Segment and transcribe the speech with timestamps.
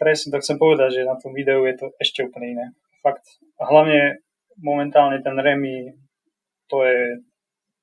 [0.00, 2.66] presne to chcem povedať, že na tom videu je to ešte úplne iné.
[3.04, 3.36] Fakt.
[3.60, 4.24] A hlavne
[4.56, 5.92] momentálne ten Remy,
[6.72, 7.20] to je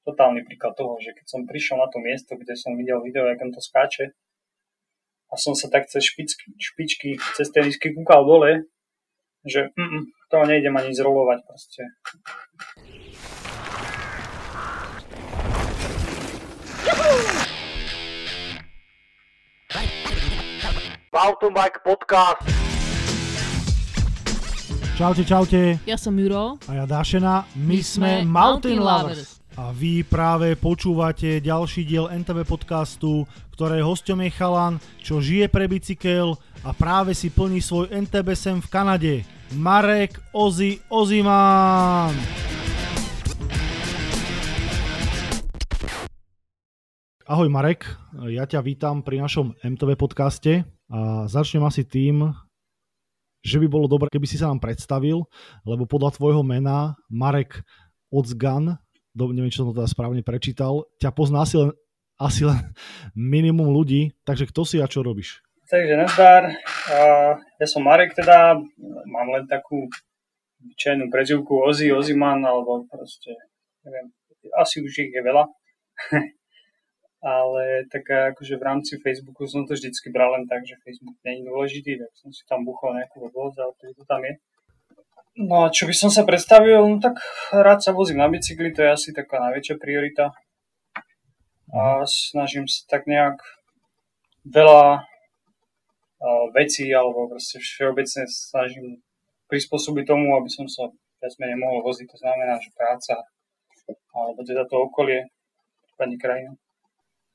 [0.02, 3.38] totálny príklad toho, že keď som prišiel na to miesto, kde som videl video, jak
[3.38, 4.18] on to skáče,
[5.28, 8.64] a som sa tak cez špičky, špičky cez tenisky kúkal dole,
[9.44, 11.84] že mm, to nejdem ani zrolovať proste.
[21.18, 22.46] Mountain Bike Podcast.
[24.94, 25.82] Čaute, čaute.
[25.90, 26.62] Ja som Juro.
[26.70, 27.42] A ja Dášena.
[27.58, 29.42] My, My sme sme Mountain Mountain Lovers.
[29.58, 33.26] A vy práve počúvate ďalší diel NTV podcastu,
[33.58, 38.62] ktoré hosťom je chalan, čo žije pre bicykel a práve si plní svoj NTB sem
[38.62, 39.14] v Kanade.
[39.58, 42.14] Marek Ozi Oziman.
[47.28, 47.84] Ahoj Marek,
[48.32, 52.32] ja ťa vítam pri našom MTV podcaste a začnem asi tým,
[53.44, 55.28] že by bolo dobré, keby si sa nám predstavil,
[55.68, 57.68] lebo podľa tvojho mena Marek
[58.08, 58.80] Ocgan,
[59.12, 61.76] do, neviem, či som to teda správne prečítal, ťa pozná asi len,
[62.16, 62.72] asi len
[63.12, 65.44] minimum ľudí, takže kto si a čo robíš?
[65.68, 66.56] Takže nazdar,
[67.60, 68.56] ja som Marek teda,
[69.04, 69.92] mám len takú
[70.80, 73.36] čajnú prezivku Ozi, Oziman, alebo proste,
[73.84, 74.16] neviem,
[74.56, 75.44] asi už ich je veľa.
[77.18, 81.42] Ale tak akože v rámci Facebooku som to vždycky bral len tak, že Facebook nie
[81.42, 84.38] je dôležitý, tak som si tam buchol nejakú blbosť, ale to tam je.
[85.38, 87.18] No a čo by som sa predstavil, no tak
[87.50, 90.34] rád sa vozím na bicykli, to je asi taká najväčšia priorita.
[91.74, 93.42] A snažím sa tak nejak
[94.46, 99.02] veľa uh, vecí, alebo proste všeobecne snažím
[99.50, 103.26] prispôsobiť tomu, aby som sa viac menej mohol voziť, to znamená, že práca,
[104.14, 105.26] alebo teda to okolie,
[105.98, 106.54] pani krajina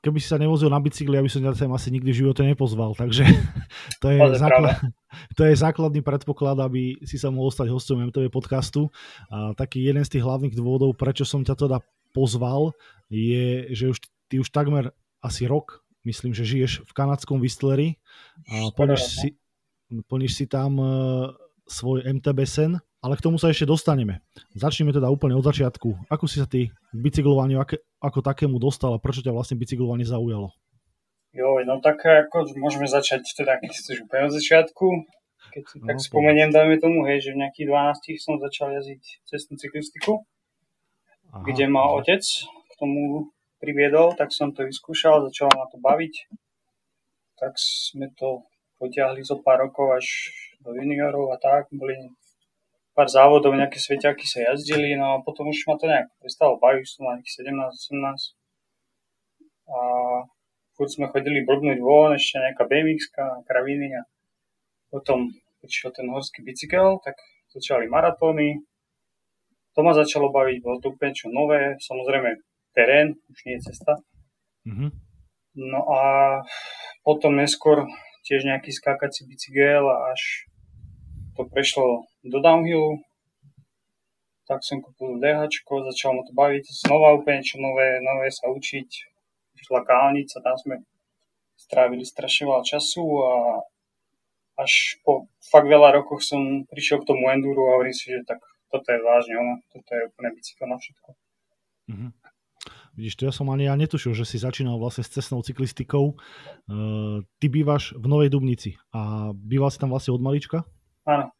[0.03, 2.99] keby si sa nevozil na bicykli, aby som ťa sem asi nikdy v živote nepozval,
[2.99, 3.23] takže
[4.03, 4.83] to je, základ,
[5.39, 8.91] to je základný predpoklad, aby si sa mohol stať hostom MTV podcastu.
[9.31, 11.79] A taký jeden z tých hlavných dôvodov, prečo som ťa teda
[12.11, 12.75] pozval,
[13.09, 14.91] je, že už ty už takmer
[15.23, 18.03] asi rok, myslím, že žiješ v kanadskom Whistleri.
[18.51, 19.29] A plníš si,
[20.11, 21.31] plníš si tam uh,
[21.71, 24.23] svoj MTB sen ale k tomu sa ešte dostaneme.
[24.55, 26.07] Začneme teda úplne od začiatku.
[26.07, 30.07] Ako si sa ty k bicyklovaniu aké, ako takému dostal a prečo ťa vlastne bicyklovanie
[30.07, 30.55] zaujalo?
[31.35, 34.87] Jo, no tak ako môžeme začať teda, keď chceš úplne od začiatku.
[35.51, 39.03] Keď si no, tak spomeniem, dajme tomu, hej, že v nejakých 12 som začal jazdiť
[39.27, 40.23] cestnú cyklistiku,
[41.35, 41.99] Aha, kde ma aha.
[41.99, 46.15] otec k tomu priviedol, tak som to vyskúšal, začal ma to baviť.
[47.43, 48.47] Tak sme to
[48.79, 50.07] potiahli zo pár rokov až
[50.63, 51.67] do juniorov a tak.
[51.75, 51.97] Boli
[52.93, 56.85] pár závodov, nejaké sveťaky sa jazdili, no a potom už ma to nejak prestalo baviť,
[56.85, 58.37] som na nejakých 17-18.
[59.73, 59.79] A
[60.77, 63.13] furt sme chodili blbnúť von, ešte nejaká BMX,
[63.49, 64.03] kraviny a
[64.93, 65.33] potom
[65.65, 67.17] prišiel ten horský bicykel, tak
[67.53, 68.61] začali maratóny.
[69.73, 72.45] To ma začalo baviť, bolo to úplne čo nové, samozrejme
[72.77, 74.05] terén, už nie je cesta.
[74.69, 74.91] Mm-hmm.
[75.73, 76.03] No a
[77.05, 77.89] potom neskôr
[78.29, 80.52] tiež nejaký skákací bicykel a až
[81.37, 83.01] to prešlo do downhillu,
[84.47, 88.91] tak som kúpil DH, začal ma to baviť, znova úplne čo nové, nové sa učiť.
[89.63, 90.75] Išla kálnica, tam sme
[91.55, 93.33] strávili strašne veľa času a
[94.59, 98.43] až po fakt veľa rokoch som prišiel k tomu enduru a hovorím si, že tak
[98.69, 101.09] toto je vážne ono, toto je úplne bicykel na všetko.
[101.93, 102.11] Mm-hmm.
[102.93, 106.13] Vidíš, to ja som ani ja netušil, že si začínal vlastne s cestnou cyklistikou.
[106.69, 110.69] Uh, ty bývaš v Novej Dubnici a býval si tam vlastne od malička?
[111.07, 111.31] Áno.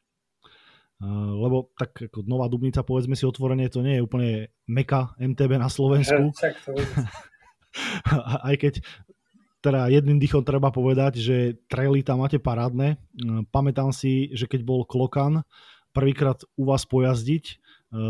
[1.43, 5.67] Lebo tak ako Nová Dubnica, povedzme si otvorene, to nie je úplne meka MTB na
[5.67, 6.31] Slovensku.
[8.47, 8.79] Aj keď
[9.63, 11.37] teda jedným dýchom treba povedať, že
[11.71, 12.99] traily tam máte parádne.
[13.51, 15.43] Pamätám si, že keď bol Klokan
[15.95, 17.59] prvýkrát u vás pojazdiť,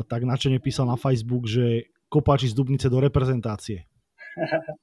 [0.09, 3.89] tak načene písal na Facebook, že kopáči z Dubnice do reprezentácie.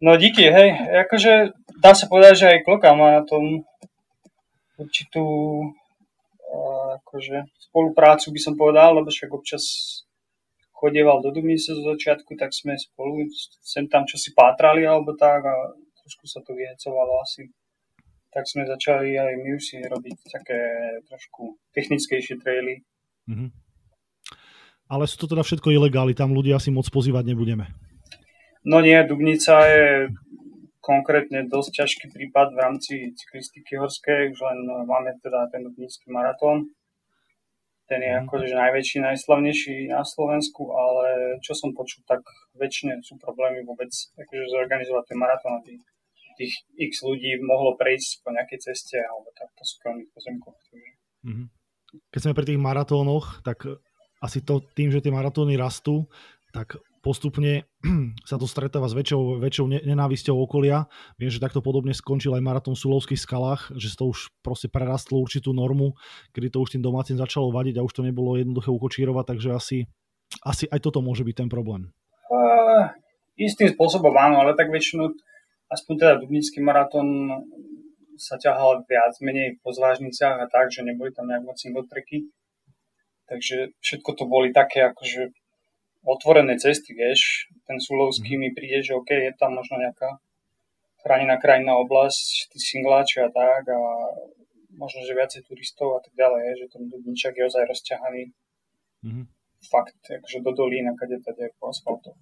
[0.00, 0.72] No díky, hej.
[1.04, 3.68] Akože dá sa povedať, že aj Klokan má na tom
[4.80, 5.24] určitú
[7.04, 9.64] akože spoluprácu by som povedal, lebo však občas
[10.74, 13.28] chodieval do Dubnice zo začiatku, tak sme spolu
[13.60, 15.54] sem tam čo si pátrali alebo tak a
[16.00, 17.52] trošku sa to vyhecovalo asi.
[18.30, 20.58] Tak sme začali aj my už si robiť také
[21.10, 22.80] trošku technickejšie traily.
[23.28, 23.50] Mm-hmm.
[24.90, 27.70] Ale sú to teda všetko ilegály, tam ľudia asi moc pozývať nebudeme.
[28.66, 30.10] No nie, Dubnica je
[30.80, 36.72] konkrétne dosť ťažký prípad v rámci cyklistiky horskej, už len máme teda ten nízky maratón.
[37.86, 38.20] Ten je mhm.
[38.26, 42.24] akože najväčší, najslavnejší na Slovensku, ale čo som počul, tak
[42.56, 45.78] väčšine sú problémy vôbec akože zorganizovať ten maratón a tí,
[46.40, 50.56] tých x ľudí mohlo prejsť po nejakej ceste alebo tak po skromných pozemkoch.
[51.26, 51.46] Mm-hmm.
[52.14, 53.66] Keď sme pri tých maratónoch, tak
[54.22, 56.06] asi to tým, že tie maratóny rastú,
[56.54, 57.64] tak postupne
[58.28, 60.88] sa to stretáva s väčšou, väčšou nenávisťou okolia.
[61.16, 65.20] Viem, že takto podobne skončil aj maratón v Sulovských skalách, že to už proste prerastlo
[65.20, 65.96] určitú normu,
[66.32, 69.78] kedy to už tým domácim začalo vadiť a už to nebolo jednoduché ukočírovať, takže asi,
[70.44, 71.90] asi aj toto môže byť ten problém.
[72.30, 72.92] Uh,
[73.34, 75.10] istým spôsobom áno, ale tak väčšinou
[75.70, 77.30] aspoň teda Dubnický maratón
[78.20, 82.28] sa ťahal viac menej po zvážniciach a tak, že neboli tam nejak moc singletreky.
[83.30, 85.32] Takže všetko to boli také akože
[86.04, 87.50] otvorené cesty, vieš.
[87.68, 88.40] Ten Sulovský mm.
[88.40, 90.20] mi príde, že OK, je tam možno nejaká
[91.00, 93.80] chránená krajinná oblasť, tí singláči a tak a
[94.76, 98.22] možno, že viacej turistov a tak ďalej, že ten Dubničak je ozaj rozťahaný
[99.04, 99.24] mm-hmm.
[99.68, 102.12] fakt, akože do dolín a kade tady po asfaltu.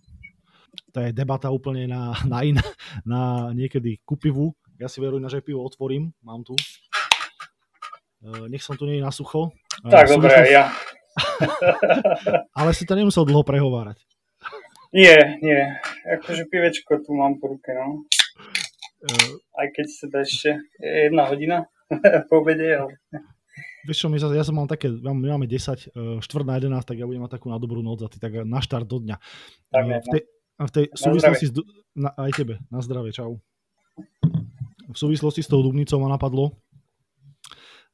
[0.95, 2.57] To je debata úplne na, na, in,
[3.05, 4.55] na niekedy kupivu.
[4.79, 6.55] Ja si verujem, že pivo otvorím, mám tu.
[8.23, 9.51] E, nech som tu nie na sucho.
[9.83, 10.71] Tak, uh, dobre, ja.
[12.59, 14.03] Ale si to nemusel dlho prehovárať.
[14.93, 15.63] Nie, nie.
[16.09, 18.09] Akože pivečko tu mám po ruke, no.
[18.99, 21.69] Uh, Aj keď sa dá ešte jedna hodina
[22.33, 22.97] po obede, ale...
[23.85, 27.07] Vieš čo, my, ja som mal také, my máme 10, štvrt na 11, tak ja
[27.09, 29.17] budem mať takú na dobrú noc a ty tak na štart do dňa.
[29.73, 30.23] Tak, uh, v, tej,
[30.59, 31.53] v tej súvislosti s,
[31.95, 33.39] na, aj tebe, na zdravie, čau.
[34.89, 36.57] V súvislosti s tou Dubnicou ma napadlo,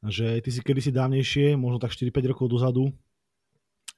[0.09, 2.94] že ty si kedysi dávnejšie, možno tak 4-5 rokov dozadu,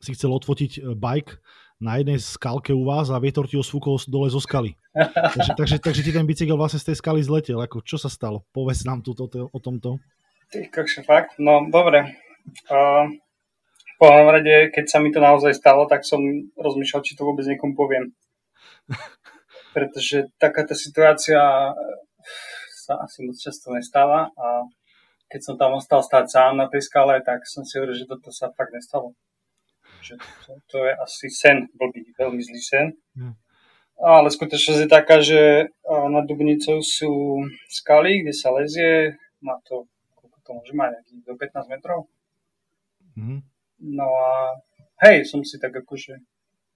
[0.00, 1.40] si chcel odfotiť e, bike
[1.80, 4.76] na jednej skalke u vás a vietor ti ho sfúkol dole zo skaly.
[5.36, 7.60] takže, takže, takže ti ten bicykel vlastne z tej skaly zletel.
[7.60, 8.48] Ako, čo sa stalo?
[8.52, 10.00] Povedz nám tu to, o tomto.
[10.48, 11.36] Ty kokšo, fakt?
[11.36, 12.16] No, dobre.
[12.70, 13.12] Uh,
[13.98, 16.20] po rade, keď sa mi to naozaj stalo, tak som
[16.56, 18.12] rozmýšľal, či to vôbec niekomu poviem.
[19.76, 21.40] Pretože takáto situácia
[22.72, 24.64] sa asi moc často nestáva a
[25.26, 28.30] keď som tam ostal stáť sám na tej skale, tak som si hovoril, že toto
[28.30, 29.18] sa fakt nestalo
[30.06, 30.14] že
[30.46, 32.86] to, to je asi sen, blbý, veľmi zlý sen.
[33.18, 33.34] Hmm.
[33.96, 37.42] Ale skutočnosť je taká, že nad Dubnicou sú
[37.72, 40.92] skaly, kde sa lezie, má to, koľko to môže mať,
[41.26, 42.06] do 15 metrov.
[43.16, 43.40] Hmm.
[43.80, 44.60] No a
[45.08, 46.22] hej, som si tak akože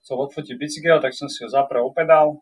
[0.00, 2.40] chcel odfotiť bicykel, tak som si ho zaprel opedal,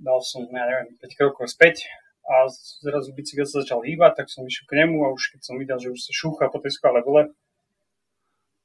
[0.00, 1.84] dal som, ja neviem, 5 krokov späť
[2.24, 2.48] a
[2.80, 5.76] zrazu bicykel sa začal hýbať, tak som išiel k nemu a už keď som videl,
[5.76, 7.28] že už sa šúcha po tej skale dole,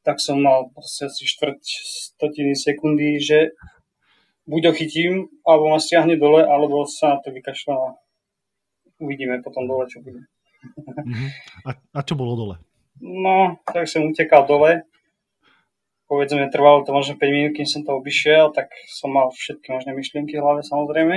[0.04, 1.62] tak som mal proste asi štvrť
[2.16, 3.54] stotiny sekundy, že
[4.50, 5.13] buď ho chytím,
[5.46, 7.88] alebo ma stiahne dole, alebo sa na to vykašľa a
[8.98, 10.25] uvidíme potom dole, čo bude.
[10.66, 11.30] Uh-huh.
[11.68, 12.56] A, a čo bolo dole?
[13.00, 14.84] No, tak som utekal dole.
[16.10, 19.94] Povedzme, trvalo to možno 5 minút, kým som to obišiel, tak som mal všetky možné
[19.94, 21.16] myšlienky v hlave samozrejme.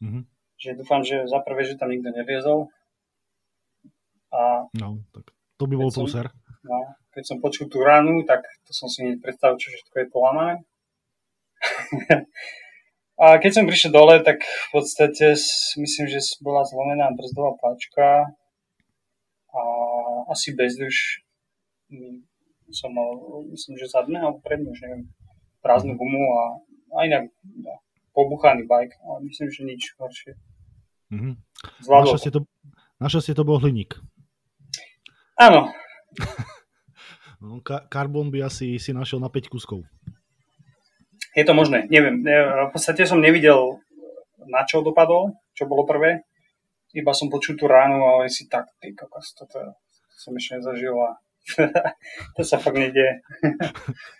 [0.00, 0.22] Uh-huh.
[0.56, 2.70] Že dúfam, že za prvé, že tam nikto neviezol.
[4.30, 6.30] A no, tak to by bol prúser.
[6.62, 10.54] No, keď som počul tú ranu, tak to som si predstavil, čo všetko je polamané.
[13.22, 15.34] a keď som prišiel dole, tak v podstate
[15.76, 18.30] myslím, že bola zlomená brzdová páčka
[19.50, 19.62] a
[20.30, 21.26] asi bezduš
[22.70, 23.18] som mal,
[23.50, 25.10] myslím, že zadné alebo predné, už neviem,
[25.58, 26.42] prázdnu gumu a
[27.02, 27.24] aj inak
[27.66, 27.76] ja,
[28.14, 30.32] pobuchaný bike, ale myslím, že nič horšie.
[31.10, 31.34] Mm-hmm.
[31.90, 32.46] Našťastie to,
[33.02, 33.98] našťastie to bol hliník.
[35.34, 35.74] Áno.
[37.40, 39.80] No, karbon by asi si našiel na 5 kuskov.
[41.32, 42.20] Je to možné, neviem.
[42.20, 43.80] V podstate som nevidel,
[44.44, 46.28] na čo dopadol, čo bolo prvé.
[46.92, 49.78] Iba som počul tú ránu a si tak, ty kokos, toto
[50.20, 51.16] som ešte nezažil a
[52.36, 53.22] to sa fakt nedieje.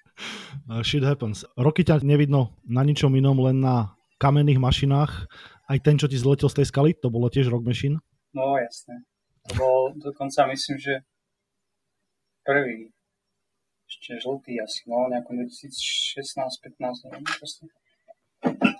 [0.86, 1.44] Shit happens.
[1.58, 5.12] Roky ťa nevidno na ničom inom, len na kamenných mašinách.
[5.66, 7.98] Aj ten, čo ti zletel z tej skaly, to bolo tiež Rock Machine?
[8.36, 9.02] No, jasné.
[9.50, 10.94] To bol dokonca, myslím, že
[12.44, 12.92] prvý
[13.90, 17.66] ešte žltý asi, no, nejako 2016-15, neviem, proste.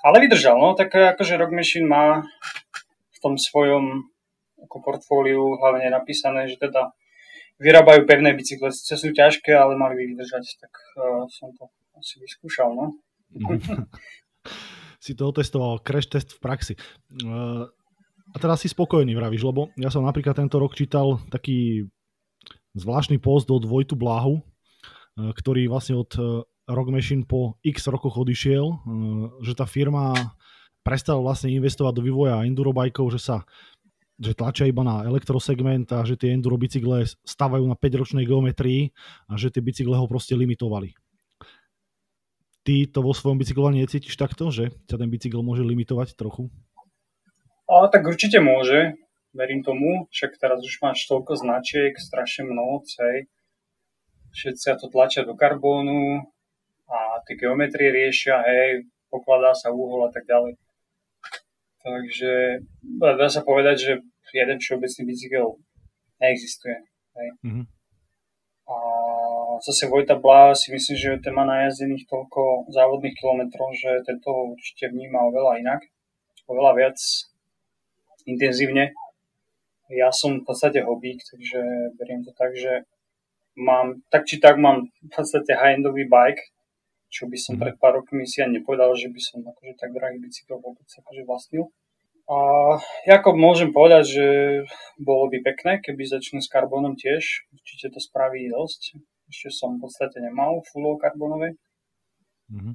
[0.06, 2.22] Ale vydržal, no, tak akože Rock Machine má
[3.10, 4.06] v tom svojom
[4.62, 6.94] ako portfóliu hlavne napísané, že teda
[7.58, 12.22] vyrábajú pevné bicykle, sice sú ťažké, ale mali by vydržať, tak uh, som to asi
[12.22, 12.96] vyskúšal, no.
[15.04, 16.74] si to otestoval, crash test v praxi.
[17.20, 17.68] Uh,
[18.30, 21.88] a teraz si spokojný, vravíš, lebo ja som napríklad tento rok čítal taký
[22.78, 24.38] zvláštny post od Vojtu Bláhu,
[25.18, 28.76] ktorý vlastne od e, Rock Machine po x rokoch odišiel, e,
[29.42, 30.14] že tá firma
[30.80, 33.36] prestala vlastne investovať do vývoja endurobajkov, že sa
[34.20, 38.92] že tlačia iba na elektrosegment a že tie enduro bicykle stavajú na 5-ročnej geometrii
[39.32, 40.92] a že tie bicykle ho proste limitovali.
[42.60, 46.52] Ty to vo svojom bicyklovaní necítiš takto, že ťa ten bicykel môže limitovať trochu?
[47.64, 48.92] Ale tak určite môže,
[49.32, 53.24] verím tomu, však teraz už máš toľko značiek, strašne mnoho, hej.
[54.30, 56.22] Všetci sa to tlačia do karbónu
[56.86, 60.54] a tie geometrie riešia, hej, pokladá sa úhol a tak ďalej.
[61.80, 62.62] Takže
[63.00, 63.92] dá sa povedať, že
[64.36, 65.46] jeden všeobecný bicykel
[66.20, 66.76] neexistuje.
[67.16, 67.28] Hej.
[67.42, 67.64] Mm-hmm.
[68.70, 68.76] A
[69.66, 74.94] zase Vojta Blá si myslím, že ten má najazdených toľko závodných kilometrov, že tento určite
[74.94, 75.80] vníma oveľa inak,
[76.46, 76.98] oveľa viac
[78.30, 78.94] intenzívne.
[79.90, 81.58] Ja som v podstate hobík, takže
[81.98, 82.86] beriem to tak, že
[83.56, 86.42] mám, tak či tak mám v podstate high-endový bike,
[87.10, 87.60] čo by som mhm.
[87.66, 91.22] pred pár rokmi si ani nepovedal, že by som akože tak drahý bicykel vôbec akože
[91.26, 91.68] vlastnil.
[92.30, 92.38] A
[93.10, 94.26] ako môžem povedať, že
[95.02, 97.50] bolo by pekné, keby začnú s karbónom tiež.
[97.50, 99.02] Určite to spraví dosť.
[99.26, 101.58] Ešte som v podstate nemal full karbónové.
[102.54, 102.74] Mm-hmm.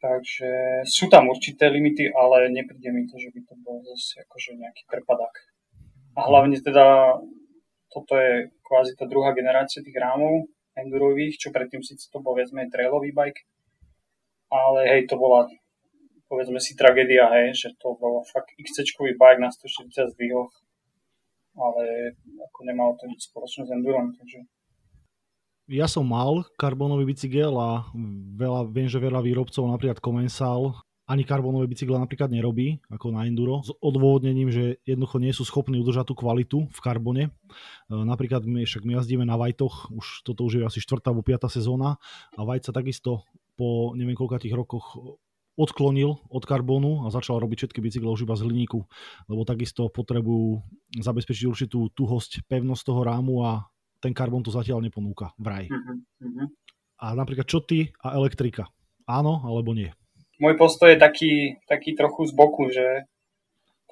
[0.00, 0.50] Takže
[0.90, 4.82] sú tam určité limity, ale nepríde mi to, že by to bol zase akože nejaký
[4.90, 5.34] prepadák.
[6.18, 7.14] A hlavne teda
[7.94, 10.46] toto je kvázi tá druhá generácia tých rámov
[10.78, 13.42] endurových, čo predtým síce to bol viac menej trailový bike,
[14.54, 15.50] ale hej, to bola
[16.30, 20.54] povedzme si tragédia, hej, že to bolo fakt XC-čkový bike na 140 zdvihoch,
[21.58, 22.14] ale
[22.46, 24.46] ako nemalo to nič spoločné s endurom, takže
[25.70, 27.86] ja som mal karbónový bicykel a
[28.34, 30.74] veľa, viem, že veľa výrobcov, napríklad Comensal,
[31.10, 35.82] ani karbónové bicykle napríklad nerobí, ako na enduro, s odôvodnením, že jednoducho nie sú schopní
[35.82, 37.22] udržať tú kvalitu v karbone.
[37.26, 37.30] E,
[37.90, 41.02] napríklad my, však my jazdíme na Vajtoch, už toto už je asi 4.
[41.10, 41.50] alebo 5.
[41.50, 41.98] sezóna
[42.38, 43.26] a Vajt sa takisto
[43.58, 44.94] po neviem koľkých rokoch
[45.58, 48.80] odklonil od karbónu a začal robiť všetky bicykle už iba z hliníku,
[49.28, 50.62] lebo takisto potrebujú
[50.96, 53.68] zabezpečiť určitú tuhosť, pevnosť toho rámu a
[54.00, 55.68] ten karbón to zatiaľ neponúka vraj.
[55.68, 56.48] Uh-huh.
[57.02, 58.72] A napríklad čo ty a elektrika?
[59.04, 59.92] Áno alebo nie?
[60.40, 63.04] Môj postoj je taký, taký trochu z boku, že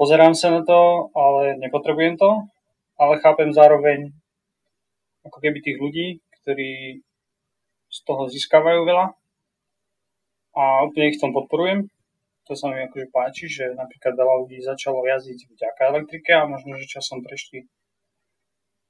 [0.00, 2.48] pozerám sa na to, ale nepotrebujem to,
[2.96, 4.16] ale chápem zároveň
[5.28, 6.06] ako keby tých ľudí,
[6.40, 7.04] ktorí
[7.92, 9.12] z toho získavajú veľa
[10.56, 11.92] a úplne ich tom podporujem.
[12.48, 16.80] To sa mi akože páči, že napríklad veľa ľudí začalo jazdiť vďaka elektrike a možno,
[16.80, 17.68] že časom prešli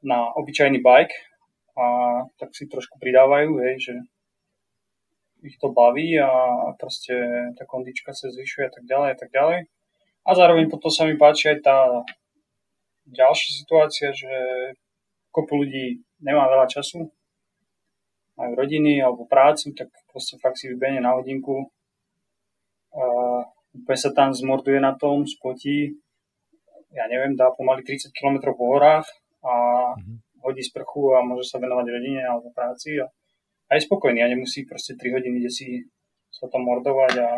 [0.07, 1.17] na obyčajný bike
[1.75, 1.87] a
[2.39, 3.95] tak si trošku pridávajú, hej, že
[5.43, 6.31] ich to baví a
[6.79, 7.15] proste
[7.55, 9.59] tá kondička sa zvyšuje a tak ďalej a tak ďalej.
[10.27, 11.79] A zároveň potom sa mi páči aj tá
[13.09, 14.31] ďalšia situácia, že
[15.33, 17.09] kopu ľudí nemá veľa času
[18.39, 21.67] majú rodiny alebo prácu, tak proste fakt si vybehne na hodinku
[22.95, 23.05] a
[23.75, 25.99] úplne sa tam zmorduje na tom, spotí,
[26.95, 29.11] ja neviem, dá pomaly 30 km po horách
[29.43, 29.55] a
[29.93, 30.17] mm-hmm.
[30.47, 33.11] hodí sprchu a môže sa venovať rodine alebo práci a,
[33.69, 35.67] a je spokojný a nemusí proste 3 hodiny, kde si
[36.33, 37.29] sa tam mordovať a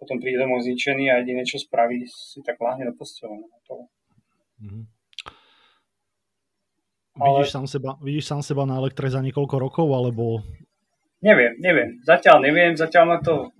[0.00, 3.36] potom príde domov zničený a jediné, čo spraví, si tak láhne do postele.
[4.60, 4.84] Mm-hmm.
[7.20, 7.44] Ale...
[7.44, 10.40] Vidíš, sám seba, vidíš sám seba na elektre za niekoľko rokov, alebo...
[11.20, 12.00] Neviem, neviem.
[12.00, 13.52] Zatiaľ neviem, zatiaľ ma to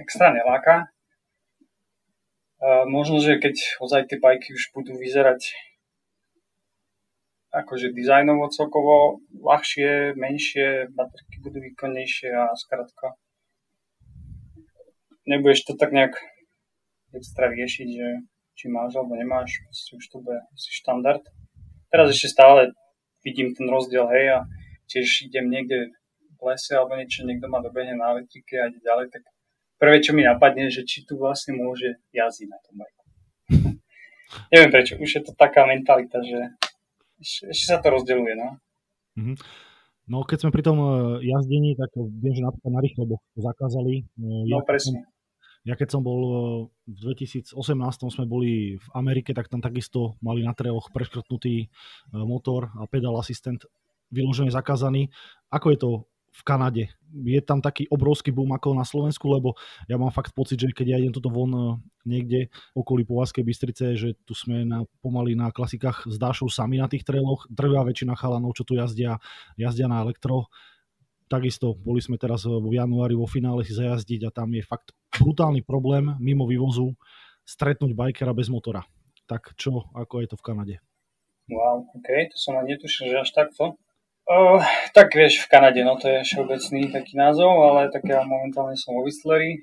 [0.00, 0.88] extra neláka.
[2.56, 5.44] Uh, možno, že keď ozaj tie bajky už budú vyzerať
[7.52, 13.12] akože dizajnovo celkovo ľahšie, menšie, baterky budú výkonnejšie a skrátka
[15.26, 16.18] nebudeš to tak nejak
[17.14, 18.08] extra riešiť, že
[18.56, 21.22] či máš alebo nemáš, už to bude asi štandard.
[21.92, 22.72] Teraz ešte stále
[23.24, 24.38] vidím ten rozdiel, hej, a
[24.88, 25.92] tiež idem niekde
[26.36, 29.22] v lese alebo niečo, niekto ma dobehne na elektrike a ide ďalej, tak
[29.78, 33.04] prvé, čo mi napadne, že či tu vlastne môže jazdiť na tom bajku.
[34.52, 36.56] Neviem prečo, už je to taká mentalita, že
[37.22, 38.58] ešte, sa to rozdeluje, no.
[39.16, 39.36] Mm-hmm.
[40.10, 40.88] No keď sme pri tom e,
[41.22, 44.02] jazdení, tak viem, že napríklad na rýchlo to zakázali.
[44.02, 45.06] E, no ja presne.
[45.62, 46.34] Ja keď som bol e,
[46.90, 47.54] v 2018
[48.10, 51.70] sme boli v Amerike, tak tam takisto mali na treloch preškrtnutý
[52.12, 53.62] motor a pedal asistent
[54.10, 55.08] vyložený zakázaný.
[55.48, 55.90] Ako je to
[56.32, 56.84] v Kanade?
[57.12, 60.96] Je tam taký obrovský boom ako na Slovensku, lebo ja mám fakt pocit, že keď
[60.96, 61.62] ja idem toto von e,
[62.08, 66.88] niekde okolí Povazkej Bystrice, že tu sme na, pomaly na klasikách s Dášou sami na
[66.88, 69.20] tých treloch, drvá väčšina chalanov, čo tu jazdia,
[69.60, 70.48] jazdia na elektro
[71.32, 75.64] Takisto boli sme teraz v januári vo finále si zajazdiť a tam je fakt brutálny
[75.64, 76.92] problém mimo vývozu
[77.48, 78.84] stretnúť bajkera bez motora.
[79.24, 80.76] Tak čo, ako je to v Kanade?
[81.48, 83.80] Wow, ok, to som ani netušil, že až takto.
[84.22, 84.62] Uh,
[84.94, 88.94] tak vieš, v Kanade, no to je všeobecný taký názov, ale tak ja momentálne som
[88.94, 89.58] vo Whistleri.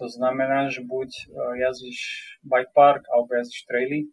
[0.00, 2.00] To znamená, že buď uh, jazdíš
[2.46, 4.08] bike park alebo jazdíš traily.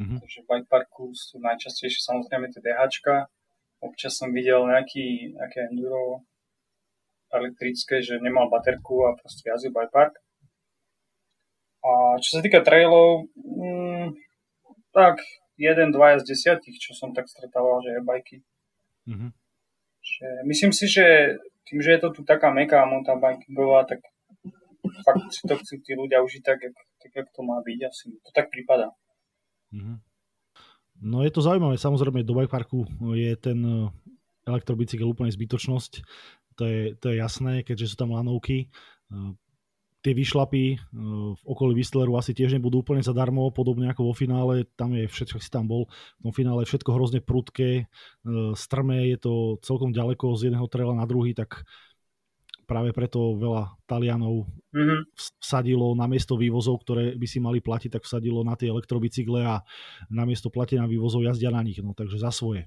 [0.00, 0.18] Mm-hmm.
[0.18, 3.30] Takže v bike parku sú najčastejšie samozrejme tie DHčka,
[3.80, 6.24] Občas som videl nejaký, nejaké enduro
[7.28, 10.16] elektrické, že nemal baterku a proste jazdil bike park.
[11.84, 14.16] A čo sa týka trailov, mm,
[14.96, 15.20] tak
[15.56, 18.36] jeden, dvaja z desiatich, čo som tak stretával, že je bajky.
[19.08, 19.30] Mm-hmm.
[20.06, 21.36] Že myslím si, že
[21.66, 24.00] tým, že je to tu taká meká mountain bikingová, tak
[25.02, 27.78] fakt si to chcú tí ľudia užiť tak, jak, tak, jak to má byť.
[27.88, 28.94] Asi to tak prípada.
[29.74, 29.96] Mm-hmm.
[30.96, 33.92] No je to zaujímavé, samozrejme do bike parku je ten eh,
[34.48, 35.92] elektrobicykel úplne zbytočnosť,
[36.56, 38.72] to je, to je jasné, keďže sú tam lanovky.
[40.06, 40.78] Eh, tie vyšlapy eh,
[41.34, 45.42] v okolí Whistleru asi tiež nebudú úplne zadarmo, podobne ako vo finále, tam je všetko,
[45.42, 45.90] si tam bol,
[46.22, 47.90] v tom finále všetko hrozne prudké,
[48.54, 49.32] strmé, je to
[49.66, 51.66] celkom ďaleko z jedného trela na druhý, tak
[52.66, 55.14] práve preto veľa Talianov mm-hmm.
[55.38, 59.62] vsadilo na miesto vývozov, ktoré by si mali platiť, tak vsadilo na tie elektrobicykle a
[60.10, 62.66] na miesto platenia vývozov jazdia na nich, no takže za svoje.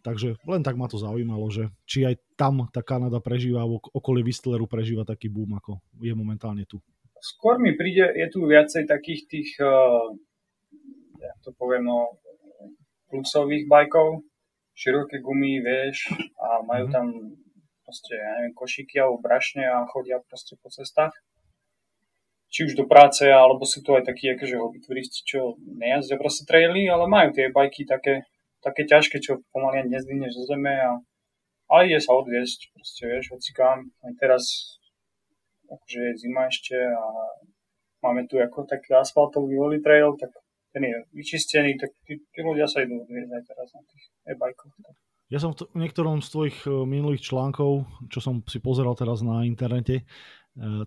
[0.00, 4.64] Takže len tak ma to zaujímalo, že či aj tam tá Kanada prežíva, okolí Whistleru
[4.64, 6.80] prežíva taký boom, ako je momentálne tu.
[7.22, 10.10] Skôr mi príde, je tu viacej takých tých, uh,
[11.22, 12.18] ja to poviem, no,
[13.12, 14.26] plusových bajkov,
[14.72, 16.96] široké gumy, vieš, a majú mm-hmm.
[16.96, 17.06] tam
[17.84, 21.12] proste, ja neviem, košíky alebo brašne a chodia proste po cestách.
[22.52, 26.48] Či už do práce, alebo sú to aj takí akože hobby turisti, čo nejazdia proste
[26.48, 28.24] traily, ale majú tie bajky také,
[28.62, 31.02] také ťažké, čo pomaly ani nezdvihneš zo zeme a,
[31.68, 33.90] a ide sa odviesť, proste vieš, hocikám.
[34.06, 34.78] Aj teraz
[35.66, 37.04] akože je zima ešte a
[38.06, 40.30] máme tu ako taký asfaltový volley trail, tak
[40.72, 44.72] ten je vyčistený, tak tí, tí ľudia sa idú odviezť aj teraz na tých e-bajkoch.
[45.32, 49.48] Ja som v, niektorom z tvojich e, minulých článkov, čo som si pozeral teraz na
[49.48, 50.04] internete, e,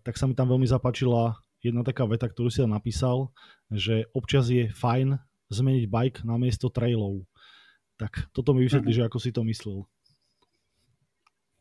[0.06, 3.34] tak sa mi tam veľmi zapáčila jedna taká veta, ktorú si tam napísal,
[3.74, 5.18] že občas je fajn
[5.50, 7.26] zmeniť bike na miesto trailov.
[7.96, 9.08] Tak toto mi vysvetlí, mm-hmm.
[9.08, 9.88] že ako si to myslel.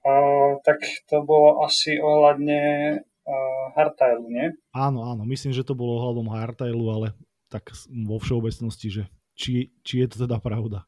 [0.04, 2.60] Uh, tak to bolo asi ohľadne
[3.00, 4.52] uh, hardtailu, nie?
[4.76, 7.08] Áno, áno, myslím, že to bolo ohľadom hardtailu, ale
[7.48, 9.02] tak vo všeobecnosti, že
[9.38, 10.84] či, či je to teda pravda.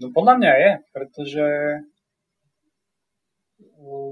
[0.00, 1.44] No podľa mňa je, pretože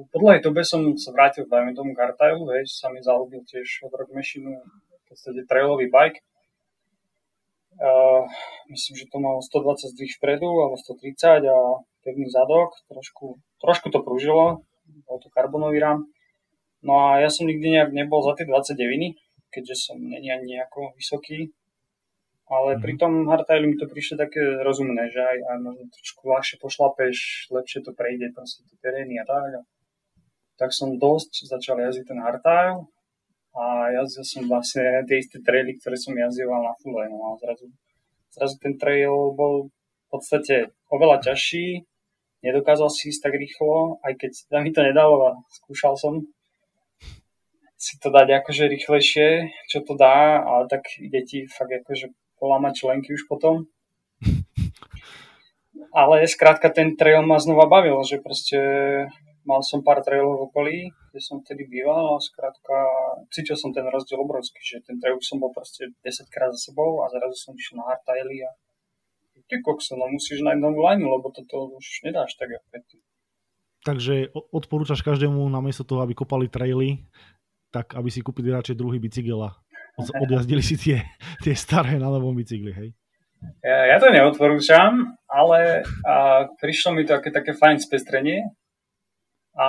[0.09, 3.93] po dlhej dobe som sa vrátil dajme tomu Gartailu, hej, sa mi zalúbil tiež od
[3.93, 6.21] Rock Machine v podstate trailový bike.
[8.69, 11.59] Myslím, že to malo 120 zdvih vpredu alebo 130 a
[12.03, 14.67] pevný zadok, trošku, trošku to prúžilo,
[15.07, 16.05] bol to karbonový rám.
[16.83, 19.19] No a ja som nikdy nejak nebol za tie 29,
[19.51, 21.55] keďže som není ani nejako vysoký,
[22.49, 22.83] ale mm-hmm.
[22.83, 27.17] pri tom hardtaili mi to prišlo také rozumné, že aj, aj možno trošku ľahšie pošlapeš,
[27.51, 29.67] lepšie to prejde, proste tie terény a tak.
[30.59, 32.91] Tak som dosť začal jazdiť ten hardtail
[33.59, 37.67] a jazdil som vlastne tie isté traily, ktoré som jazdieval na full no a zrazu,
[38.31, 41.83] zrazu ten trail bol v podstate oveľa ťažší,
[42.47, 46.23] nedokázal si ísť tak rýchlo, aj keď sa mi to nedalo a skúšal som
[47.79, 52.87] si to dať akože rýchlejšie, čo to dá, ale tak ide ti fakt akože polámať
[52.87, 53.71] členky už potom.
[55.95, 58.59] Ale skrátka ten trail ma znova bavil, že proste
[59.49, 62.77] mal som pár trailov v okolí, kde som vtedy býval a skrátka
[63.33, 67.01] cítil som ten rozdiel obrovský, že ten trail som bol proste 10 krát za sebou
[67.01, 68.53] a zrazu som išiel na hardtaily a
[69.49, 73.01] ty kokso, no musíš nájsť novú lineu, lebo toto už nedáš tak ako predtým.
[73.89, 74.15] Takže
[74.53, 77.09] odporúčaš každému namiesto toho, aby kopali traily,
[77.73, 79.57] tak aby si kúpili radšej druhý bicykel a
[80.21, 81.01] odjazdili si tie,
[81.41, 82.91] tie staré na novom bicykli, hej?
[83.63, 88.51] Ja, ja to neodporúčam, ale a, prišlo mi to také, také fajn spestrenie.
[89.59, 89.69] A,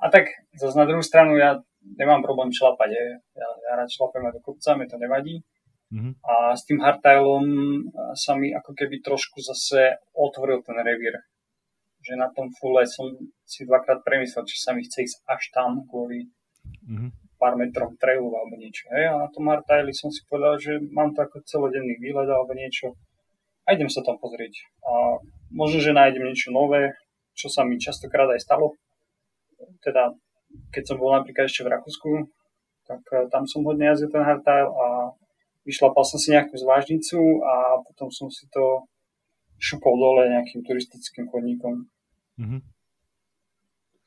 [0.00, 2.88] a tak zase na druhú stranu ja nemám problém šlapať.
[2.88, 3.06] Je.
[3.36, 5.44] Ja, ja rád šlapem aj do kopca, mi to nevadí.
[5.92, 6.12] Mm-hmm.
[6.24, 7.46] A s tým hardtailom
[8.16, 11.14] sa mi ako keby trošku zase otvoril ten revír.
[12.02, 13.12] Že na tom fulle som
[13.44, 16.26] si dvakrát premyslel, či sa mi chce ísť až tam kvôli
[16.88, 18.88] mm-hmm pár metrov trailu alebo niečo.
[18.92, 19.12] Hej?
[19.12, 22.96] A na tom hardtaili som si povedal, že mám to ako celodenný výlet alebo niečo
[23.68, 24.56] a idem sa tam pozrieť.
[24.82, 25.20] A
[25.52, 26.96] možno, že nájdem niečo nové,
[27.36, 28.74] čo sa mi častokrát aj stalo.
[29.80, 30.12] Teda,
[30.70, 32.10] keď som bol napríklad ešte v Rakúsku,
[32.86, 34.86] tak eh, tam som hodne jazdil ten hardtail a
[35.66, 38.86] vyšlapal som si nejakú zvážnicu a potom som si to
[39.58, 41.88] šupol dole nejakým turistickým chodníkom.
[42.38, 42.76] Mm-hmm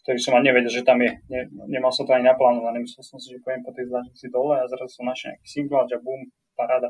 [0.10, 1.12] ktorý som ani nevedel, že tam je.
[1.30, 4.58] Ne, nemal som to ani naplánované, myslel som si, že pojem po tej zlažnici dole
[4.58, 6.26] a zrazu som našiel nejaký single a bum,
[6.58, 6.90] paráda.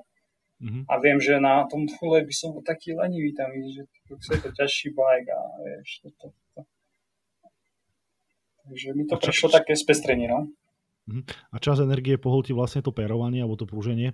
[0.63, 0.83] Mm-hmm.
[0.87, 4.39] A viem, že na tom fule by som bol taký lenivý tam, že to je
[4.39, 6.48] to ťažší bike a vieš, to, to, to.
[8.69, 10.53] Takže mi to prišlo také spestrenie, no.
[11.09, 11.25] Mhm.
[11.25, 14.13] A čas energie pohol ti vlastne to perovanie alebo to prúženie,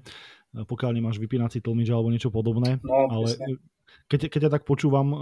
[0.56, 2.80] pokiaľ nemáš vypínací tlmič alebo niečo podobné.
[2.80, 3.36] No, ale
[4.08, 5.18] keď, keď ja tak počúvam, e,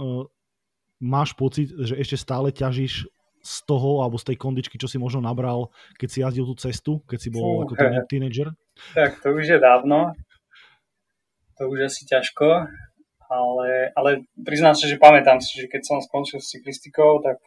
[1.02, 3.10] máš pocit, že ešte stále ťažíš
[3.44, 5.68] z toho, alebo z tej kondičky, čo si možno nabral,
[6.00, 8.00] keď si jazdil tú cestu, keď si bol Fú, ako he.
[8.08, 8.48] teenager?
[8.96, 10.16] Tak to už je dávno.
[11.60, 12.70] To už asi ťažko.
[13.28, 17.40] Ale, ale priznám sa, že pamätám si, že keď som skončil s cyklistikou, tak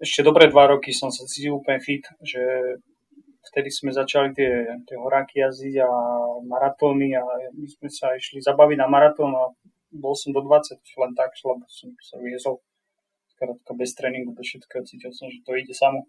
[0.00, 2.40] ešte dobré dva roky som sa cítil úplne fit, že
[3.52, 5.90] vtedy sme začali tie, tie horáky jazdiť a
[6.44, 9.52] maratóny a my sme sa išli zabaviť na maratón a
[9.92, 12.64] bol som do 20 len tak, lebo som sa viezol
[13.40, 16.04] krátka bez tréningu, bez všetkého, cítil som, že to ide samo.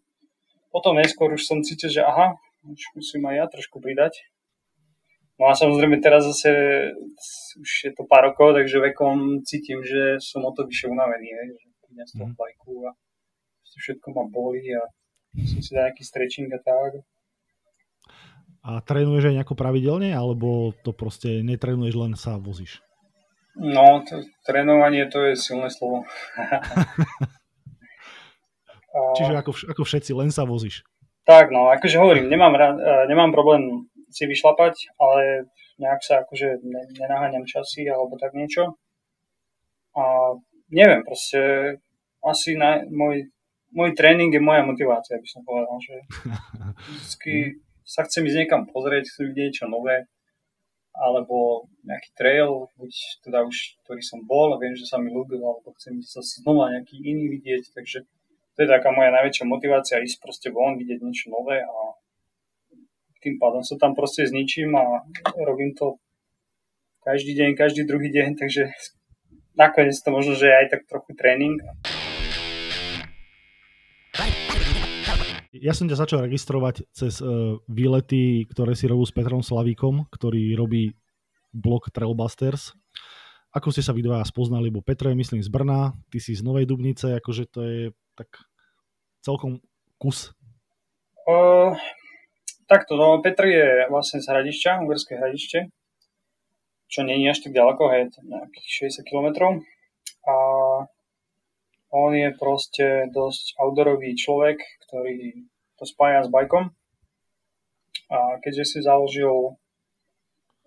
[0.71, 2.35] Potom neskôr už som cítil, že aha,
[2.67, 4.19] už musím aj ja trošku pridať.
[5.39, 6.51] No a samozrejme teraz zase
[7.57, 11.47] už je to pár rokov, takže vekom cítim, že som o to vyššie unavený, hej,
[11.57, 11.67] že
[12.07, 12.37] z toho mm.
[12.37, 12.71] bajku
[13.73, 14.83] a všetko ma boli a
[15.35, 17.03] musím si dať nejaký stretching a tak.
[18.61, 22.77] A trénuješ aj nejako pravidelne, alebo to proste netrénuješ, len sa vozíš?
[23.57, 26.05] No, to, trénovanie to je silné slovo.
[29.17, 30.83] Čiže ako, ako všetci, len sa vozíš.
[31.23, 35.47] Tak, no, akože hovorím, nemám, rád, e, nemám problém si vyšlapať, ale
[35.79, 36.59] nejak sa akože
[36.99, 38.75] nenaháňam časy alebo tak niečo.
[39.95, 40.35] A
[40.69, 41.39] neviem, proste
[42.21, 43.31] asi na, môj,
[43.71, 45.95] môj tréning je moja motivácia, by som povedal, že
[46.91, 47.33] vždycky
[47.87, 50.07] sa chcem ísť niekam pozrieť, chcem vidieť niečo nové,
[50.91, 52.91] alebo nejaký trail, buď
[53.23, 56.71] teda už, ktorý som bol a viem, že sa mi ľúbil, alebo chcem sa znova
[56.75, 58.03] nejaký iný vidieť, takže
[58.55, 61.75] to je taká moja najväčšia motivácia, ísť proste von, vidieť niečo nové a
[63.21, 65.05] tým pádom sa tam proste zničím a
[65.37, 66.01] robím to
[67.05, 68.73] každý deň, každý druhý deň, takže
[69.55, 71.61] nakoniec to možno, že je aj tak trochu tréning.
[75.61, 80.57] Ja som ťa začal registrovať cez uh, výlety, ktoré si robil s Petrom Slavíkom, ktorý
[80.57, 80.97] robí
[81.53, 82.73] blog Trailbusters.
[83.53, 86.41] Ako ste sa vy dvaja spoznali, bo Petro je myslím z Brna, ty si z
[86.41, 87.79] Novej Dubnice, akože to je
[88.17, 88.41] tak
[89.21, 89.61] celkom
[90.01, 90.33] kus.
[91.29, 91.77] Uh,
[92.65, 95.69] Takto, no Petr je vlastne z Hradišťa, Ugerské Hradište,
[96.89, 99.27] čo nie je až tak ďaleko, hej, nejakých 60 km.
[100.25, 100.33] A
[101.91, 105.50] on je proste dosť outdoorový človek, ktorý
[105.81, 106.69] to spája s bajkom.
[108.13, 109.57] A keďže si založil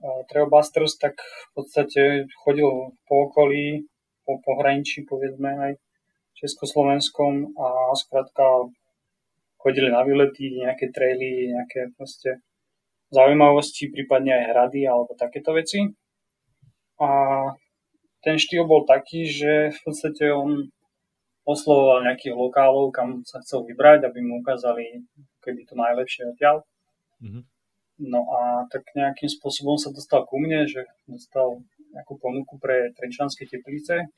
[0.03, 2.67] Trailbusters, tak v podstate chodil
[3.07, 3.87] po okolí,
[4.27, 5.73] po pohraničí, povedzme aj
[6.35, 8.67] Československom a skrátka
[9.63, 12.43] chodili na výlety, nejaké traily, nejaké proste
[13.15, 15.95] zaujímavosti, prípadne aj hrady alebo takéto veci.
[16.99, 17.09] A
[18.21, 20.69] ten štýl bol taký, že v podstate on
[21.45, 25.05] oslovoval nejakých lokálov, kam sa chcel vybrať, aby mu ukázali
[25.45, 26.65] keby to najlepšie odtiaľ.
[27.21, 27.43] Mm-hmm.
[28.09, 31.63] No a tak nejakým spôsobom sa dostal ku mne, že dostal
[31.95, 34.11] nejakú ponuku pre Trenčanské teplice,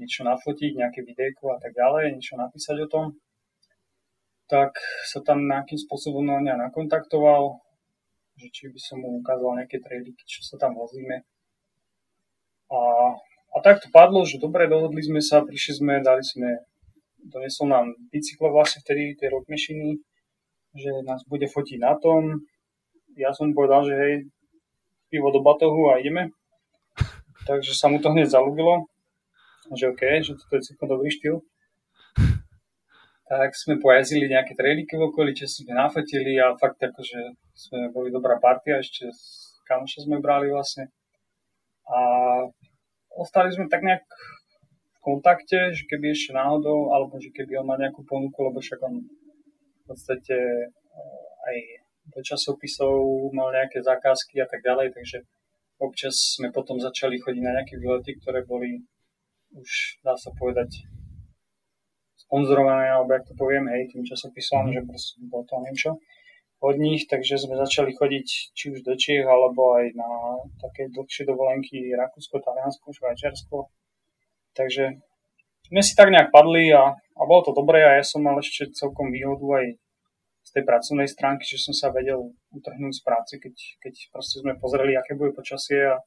[0.00, 3.06] niečo nafotiť, nejaké videjko a tak ďalej, niečo napísať o tom
[4.52, 4.76] tak
[5.08, 7.56] sa tam nejakým spôsobom na mňa nakontaktoval,
[8.36, 11.24] že či by som mu ukázal nejaké trailiky, čo sa tam vozíme.
[12.68, 12.78] A,
[13.52, 16.64] a tak to padlo, že dobre, dohodli sme sa, prišli sme, dali sme,
[17.20, 20.00] donesol nám bicykle vlastne vtedy, tie rock machiny,
[20.72, 22.48] že nás bude fotiť na tom.
[23.14, 24.14] Ja som povedal, že hej,
[25.12, 26.32] pivo do batohu a ideme.
[27.48, 28.88] Takže sa mu to hneď zalúbilo,
[29.76, 31.44] že OK, že toto je celkom dobrý štýl
[33.32, 38.12] tak sme pojazdili nejaké trailiky v okolí, čo sme nafotili a fakt akože sme boli
[38.12, 39.08] dobrá partia, ešte
[39.64, 40.92] kamoša sme brali vlastne.
[41.88, 41.98] A
[43.18, 47.78] ostali sme tak nejak v kontakte, že keby ešte náhodou, alebo že keby on mal
[47.80, 51.56] nejakú ponuku, lebo však on v podstate eh, aj
[52.12, 55.22] do časopisov mal nejaké zákazky a tak ďalej, takže
[55.78, 58.82] občas sme potom začali chodiť na nejaké výlety, ktoré boli
[59.54, 60.86] už, dá sa povedať,
[62.16, 64.72] sponzorované, alebo jak to poviem, hej, tým časopisom, mm.
[64.72, 65.90] že proste bolo to niečo
[66.62, 70.10] od nich, takže sme začali chodiť či už do Čiech, alebo aj na
[70.62, 73.66] také dlhšie dovolenky Rakúsko, Taliansko, Švajčiarsko.
[74.54, 75.02] Takže
[75.66, 78.70] sme si tak nejak padli a, a bolo to dobré a ja som mal ešte
[78.78, 79.66] celkom výhodu aj
[80.42, 84.54] z tej pracovnej stránky, že som sa vedel utrhnúť z práce, keď, keď proste sme
[84.54, 86.02] pozreli, aké bude počasie a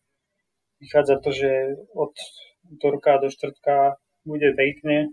[0.79, 1.51] vychádza to, že
[1.91, 2.15] od
[2.71, 5.11] útorka do štvrtka bude pekne,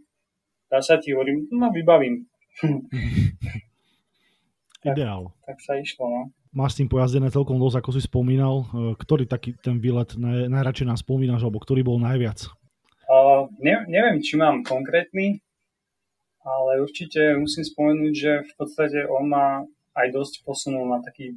[0.71, 2.31] dá sa ti hovorím, no vybavím.
[4.83, 5.31] Ideál.
[5.47, 6.23] Tak, sa išlo, no.
[6.53, 8.67] Máš s tým pojazdené celkom dosť, ako si spomínal.
[8.67, 12.51] E, ktorý taký ten výlet naj, najradšej nám spomínaš, alebo ktorý bol najviac?
[13.07, 15.41] Uh, ne, neviem, či mám konkrétny,
[16.43, 19.47] ale určite musím spomenúť, že v podstate on ma
[19.95, 21.37] aj dosť posunul na taký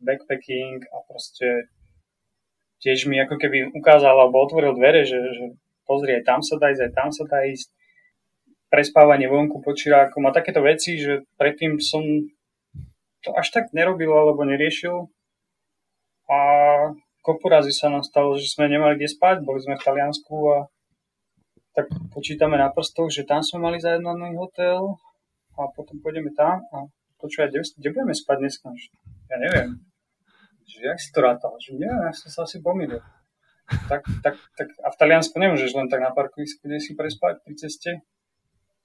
[0.00, 1.68] backpacking a proste
[2.80, 5.44] tiež mi ako keby ukázal alebo otvoril dvere, že, že
[5.88, 7.68] pozri, aj tam sa dá ísť, aj tam sa dá ísť
[8.68, 12.02] prespávanie vonku pod širákom a takéto veci, že predtým som
[13.26, 15.10] to až tak nerobil alebo neriešil.
[16.30, 16.38] A
[17.26, 20.58] kopu razy sa nám stalo, že sme nemali kde spať, boli sme v Taliansku a
[21.74, 24.94] tak počítame na prstoch, že tam sme mali zajednaný hotel
[25.58, 26.86] a potom pôjdeme tam a
[27.18, 28.66] počúvať, kde, kde budeme spať dneska?
[29.26, 29.82] Ja neviem.
[30.66, 31.52] Že jak si to rátal?
[31.58, 33.02] Že neviem, ja som sa asi pomýlil.
[33.90, 37.54] Tak, tak, tak, a v Taliansku nemôžeš len tak na parkovisku, kde si prespať pri
[37.58, 37.90] ceste.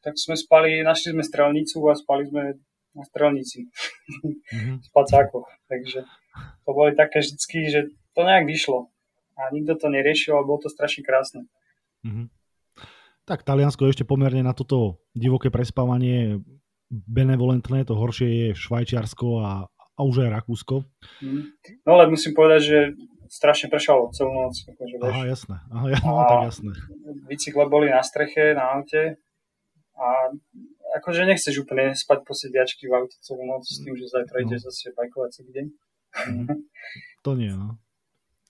[0.01, 2.57] Tak sme spali, našli sme strelnicu a spali sme
[2.95, 3.71] na strelnici.
[4.51, 4.75] Mm-hmm.
[4.83, 5.47] v pacákoch.
[5.71, 6.03] Takže
[6.67, 7.79] to boli také vždycky, že
[8.11, 8.91] to nejak vyšlo.
[9.39, 11.47] A nikto to neriešil a bolo to strašne krásne.
[12.03, 12.27] Mm-hmm.
[13.23, 16.43] Tak Taliansko ešte pomerne na toto divoké prespávanie
[16.91, 20.83] benevolentné, to horšie je Švajčiarsko a, a už aj Rakúsko.
[21.23, 21.55] Mm.
[21.87, 22.79] No ale musím povedať, že
[23.31, 24.59] strašne pršalo celú noc.
[24.67, 25.55] Akože, Aha, jasné.
[25.71, 26.71] Aha, ja, no, tak jasné.
[27.31, 29.15] Bicykle boli na streche, na aute
[29.95, 30.35] a
[30.97, 34.59] akože nechceš úplne spať po sediačky v aute celú noc s tým, že zajtra no.
[34.59, 35.65] zase bajkovať celý deň.
[36.11, 36.47] Mm.
[37.21, 37.77] To nie, no.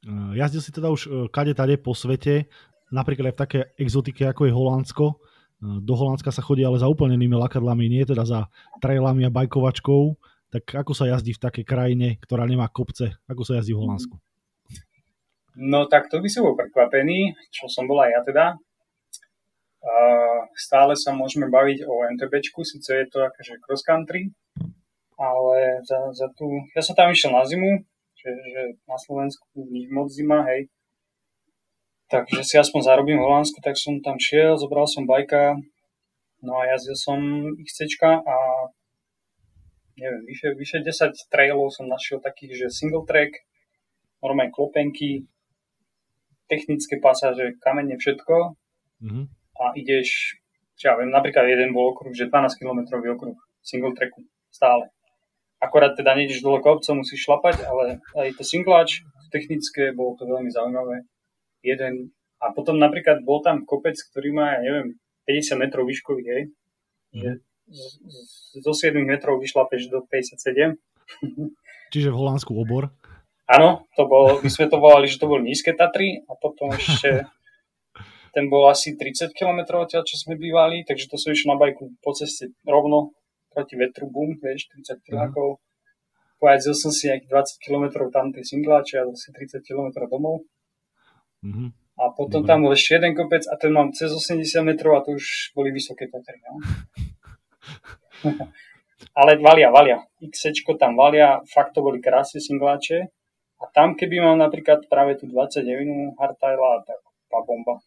[0.08, 2.48] E, jazdil si teda už e, kade tade po svete,
[2.90, 5.06] napríklad aj v také exotike ako je Holandsko,
[5.62, 8.50] do Holandska sa chodí ale za úplne inými lakadlami, nie teda za
[8.82, 10.18] trailami a bajkovačkou.
[10.52, 13.22] Tak ako sa jazdí v takej krajine, ktorá nemá kopce?
[13.30, 14.18] Ako sa jazdí v Holandsku?
[15.62, 18.46] No tak to by som bol prekvapený, čo som bol aj ja teda.
[20.54, 24.30] Stále sa môžeme baviť o MTBčku, síce je to akože cross country,
[25.18, 26.46] ale za, za tú...
[26.78, 27.82] Ja som tam išiel na zimu,
[28.14, 30.70] že, že na Slovensku nič moc zima, hej,
[32.12, 35.56] Takže si aspoň zarobím v Holandsku, tak som tam šiel, zobral som bajka,
[36.44, 37.20] no a jazdil som
[37.56, 38.36] XC a
[39.96, 43.48] neviem, vyše, vyše 10 trailov som našiel takých, že single track,
[44.20, 45.24] normálne klopenky,
[46.52, 48.60] technické pasáže, kamene, všetko
[49.00, 49.26] mm-hmm.
[49.58, 50.40] A ideš,
[50.78, 54.90] čo ja viem, napríklad jeden bol okruh, že 12 km okruh single tracku stále.
[55.62, 60.50] Akorát teda nejdeš dole kopcom, musíš šlapať, ale aj to singlač, technické, bolo to veľmi
[60.50, 61.06] zaujímavé
[61.62, 62.10] jeden.
[62.42, 64.98] A potom napríklad bol tam kopec, ktorý má, ja neviem,
[65.30, 66.44] 50 metrov výškový, hej.
[67.14, 67.38] Mm.
[68.66, 70.76] Zo 7 metrov vyšlapeš do 57.
[71.94, 72.90] Čiže v Holandsku obor?
[73.46, 77.28] Áno, to bol, my sme to volali, že to boli nízke Tatry a potom ešte
[78.32, 81.92] ten bol asi 30 km odtiaľ, čo sme bývali, takže to som išiel na bajku
[82.00, 83.12] po ceste rovno
[83.52, 85.24] proti vetru, bum, vieš, 30 km.
[85.36, 85.60] Mm.
[86.42, 90.48] Pojazdil som si nejakých 20 km tam tej singláče a zase 30 km domov.
[91.46, 91.70] Mm-hmm.
[92.02, 92.50] A potom Dobre.
[92.50, 95.70] tam bol ešte jeden kopec a ten mám cez 80 metrov a to už boli
[95.70, 96.42] vysoké Tatry.
[96.42, 96.58] No?
[99.20, 100.02] Ale valia, valia.
[100.18, 100.50] X
[100.82, 103.12] tam valia, fakt to boli krásne singláče.
[103.62, 106.98] A tam, keby mal napríklad práve tú 29 hardtaila, tak
[107.30, 107.78] tá bomba.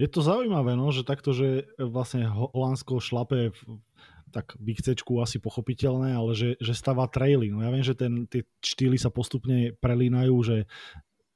[0.00, 3.52] Je to zaujímavé, no, že takto, že vlastne Holandsko šlape
[4.32, 4.72] tak v
[5.20, 7.52] asi pochopiteľné, ale že, že stáva traily.
[7.52, 10.56] No ja viem, že ten, tie štýly sa postupne prelínajú, že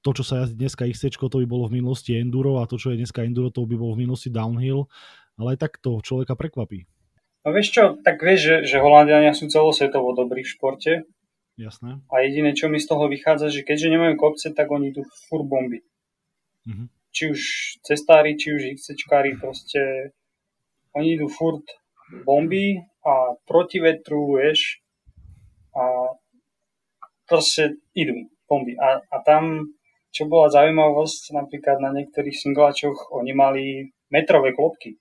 [0.00, 2.96] to, čo sa jazdí dneska XC, to by bolo v minulosti enduro a to, čo
[2.96, 4.88] je dneska enduro, to by bolo v minulosti downhill,
[5.36, 6.88] ale aj tak to človeka prekvapí.
[7.44, 10.92] No vieš čo, tak vieš, že, že Holandiania sú celosvetovo dobrí v športe.
[11.54, 12.02] Jasné.
[12.10, 15.46] A jediné, čo mi z toho vychádza, že keďže nemajú kopce, tak oni idú fur
[15.46, 15.84] bomby.
[16.66, 16.86] Mm-hmm.
[17.16, 17.40] Či už
[17.80, 20.12] cestári, či už XCčkári, proste
[20.92, 21.64] oni idú furt
[22.28, 24.84] bomby a proti vetru, vieš,
[25.72, 26.12] a
[27.24, 28.76] proste idú bomby.
[28.76, 29.72] A, a tam
[30.16, 33.64] čo bola zaujímavosť, napríklad na niektorých singláčoch oni mali
[34.08, 34.96] metrové klopky.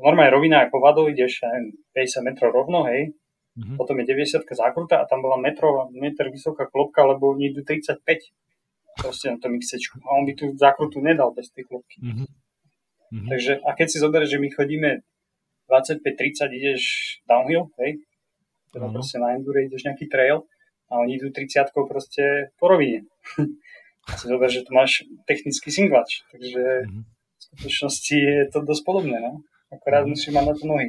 [0.00, 3.12] Normálne rovina ako vado, ideš neviem, 50 metrov rovno, hej,
[3.60, 3.76] mm-hmm.
[3.76, 8.00] potom je 90 zákruta a tam bola metro, metr vysoká klopka, lebo oni idú 35
[8.98, 9.78] proste na tom XC.
[10.02, 12.02] A on by tú zákrutu nedal bez tej klopky.
[12.02, 12.26] Mm-hmm.
[13.08, 14.90] Takže, a keď si zoberieš, že my chodíme
[15.70, 16.82] 25-30, ideš
[17.24, 18.02] downhill, hej,
[18.74, 18.92] teda mm-hmm.
[18.92, 20.44] proste na endure ideš nejaký trail,
[20.88, 23.04] a oni idú 30 proste po rovine.
[24.08, 27.02] a si zober, že tu máš technický singlač, takže mm-hmm.
[27.04, 29.44] v skutočnosti je to dosť podobné, no?
[29.68, 30.16] Akorát mm-hmm.
[30.16, 30.88] musí mať na to nohy.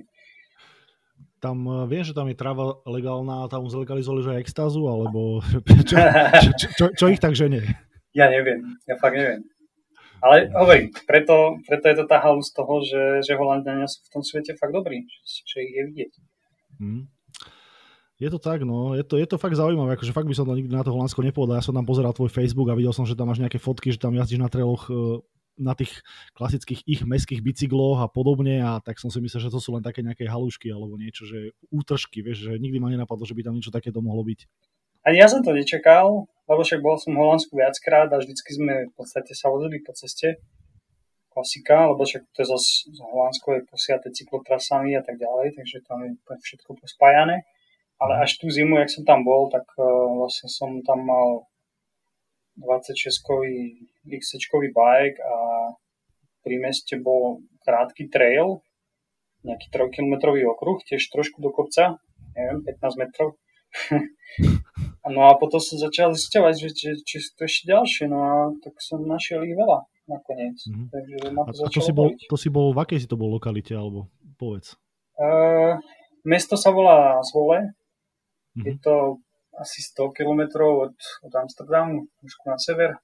[1.39, 5.43] Tam eh, viem, že tam je tráva legálna a tam zlegalizovali že extázu, alebo
[5.87, 5.95] čo,
[6.39, 7.63] čo, čo, čo ich tak ženie?
[8.19, 9.47] Ja neviem, ja fakt neviem.
[10.19, 14.23] Ale hovorím, preto, preto je to tá halus toho, že, že Holandiania sú v tom
[14.23, 16.13] svete fakt dobrí, že, ich je vidieť.
[16.83, 17.07] Mm.
[18.19, 20.59] Je to tak, no, je to, je to fakt zaujímavé, akože fakt by som to
[20.59, 21.55] nikdy na to Holandsko nepovedal.
[21.55, 24.03] Ja som tam pozeral tvoj Facebook a videl som, že tam máš nejaké fotky, že
[24.03, 25.23] tam jazdíš na treloch e,
[25.55, 26.03] na tých
[26.35, 29.83] klasických ich mestských bicykloch a podobne a tak som si myslel, že to sú len
[29.83, 33.55] také nejaké halušky alebo niečo, že útržky, vieš, že nikdy ma nenapadlo, že by tam
[33.55, 34.39] niečo takéto mohlo byť.
[35.07, 38.73] Ani ja som to nečakal, lebo však bol som v Holandsku viackrát a vždycky sme
[38.89, 40.41] v podstate sa vozili po ceste.
[41.29, 46.03] klasika, lebo však to je zase Holandsko je posiate cyklotrasami a tak ďalej, takže tam
[46.03, 47.45] je všetko pospájané.
[48.01, 49.85] Ale až tú zimu, jak som tam bol, tak uh,
[50.19, 51.47] vlastne som tam mal
[52.59, 55.35] 26-kový XC-čkový bike a
[56.43, 58.59] pri meste bol krátky trail,
[59.45, 62.01] nejaký 3-kilometrový okruh, tiež trošku do kopca,
[62.35, 63.39] neviem, 15 metrov.
[65.07, 68.33] no a potom som začal zisťovať, že či, či sú to ešte ďalšie, no a
[68.59, 70.57] tak som našiel ich veľa nakoniec.
[70.65, 70.87] Mm-hmm.
[70.91, 73.29] Takže ma to a to si, bol, to si bol, v akej si to bol
[73.31, 74.75] lokalite, alebo povedz?
[75.15, 75.79] Uh,
[76.25, 77.71] mesto sa volá Zvole.
[78.57, 78.65] Mm-hmm.
[78.65, 79.23] Je to
[79.59, 80.41] asi 100 km
[80.87, 82.97] od, od Amsterdamu, trošku na sever.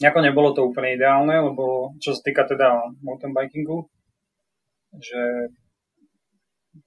[0.00, 3.84] Nejako nebolo to úplne ideálne, lebo čo sa týka teda mountain bikingu,
[4.96, 5.52] že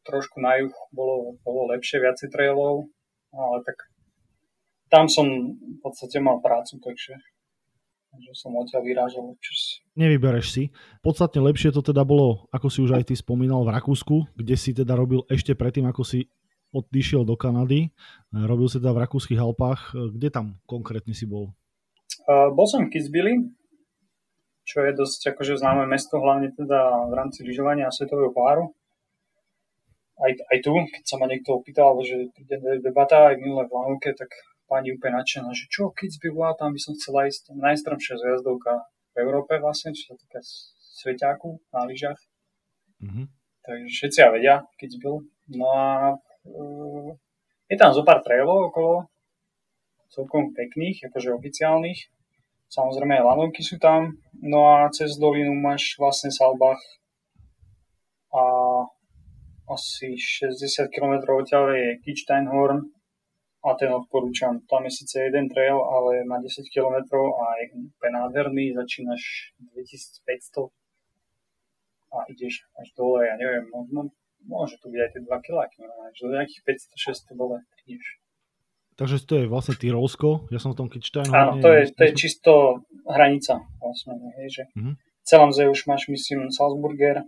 [0.08, 2.90] trošku na juh bolo, bolo lepšie, viacej trailov,
[3.36, 3.78] ale tak
[4.94, 5.26] tam som
[5.58, 7.18] v podstate mal prácu, takže,
[8.14, 9.82] takže som odtiaľ vyrážal občas.
[9.98, 10.64] Nevybereš si.
[11.02, 14.78] Podstatne lepšie to teda bolo, ako si už aj ty spomínal, v Rakúsku, kde si
[14.78, 16.30] teda robil ešte predtým, ako si
[16.70, 17.90] odišiel do Kanady.
[18.30, 19.94] Robil si teda v rakúskych Alpách.
[19.94, 21.54] Kde tam konkrétne si bol?
[22.26, 23.46] Uh, bol som v Kitzbüheli,
[24.66, 28.74] čo je dosť akože známe mesto, hlavne teda v rámci lyžovania a svetového páru
[30.22, 34.14] aj, aj tu, keď sa ma niekto opýtal, že príde debata aj minulé v Lanovke,
[34.14, 34.30] tak
[34.74, 38.90] pani úplne nadšená, že čo, keď by bola, tam by som chcela ísť najstromšia zjazdovka
[39.14, 40.42] v Európe vlastne, čo sa týka
[40.98, 42.18] sveťáku na lyžach.
[43.06, 43.26] Mm-hmm.
[43.62, 45.16] Takže všetci ja vedia, keď byl.
[45.54, 45.86] No a
[46.18, 47.14] uh,
[47.70, 49.06] je tam zo pár trailov okolo,
[50.10, 52.10] celkom pekných, akože oficiálnych.
[52.74, 54.18] Samozrejme aj lanovky sú tam.
[54.42, 56.82] No a cez dolinu máš vlastne Salbach
[58.34, 58.44] a
[59.70, 62.90] asi 60 km odtiaľ je Kitzsteinhorn
[63.64, 64.60] a ten odporúčam.
[64.68, 70.68] Tam je síce jeden trail, ale má 10 km a je úplne nádherný, začínaš 2500
[72.14, 74.14] a ideš až dole, ja neviem, možno,
[74.46, 75.64] môže to byť aj tie 2 km,
[76.06, 76.62] až do nejakých
[76.94, 78.22] 500-600 dole ideš.
[78.94, 81.34] Takže to je vlastne Tyrolsko, ja som v tom Kitzsteinhorne.
[81.34, 82.52] Áno, to je, to je čisto
[83.10, 84.96] hranica vlastne, hej, že mm-hmm.
[85.02, 87.26] v celom už máš, myslím, Salzburger,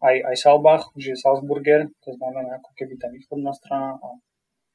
[0.00, 4.08] aj, aj Salbach, už je Salzburger, to znamená ako keby tá východná strana a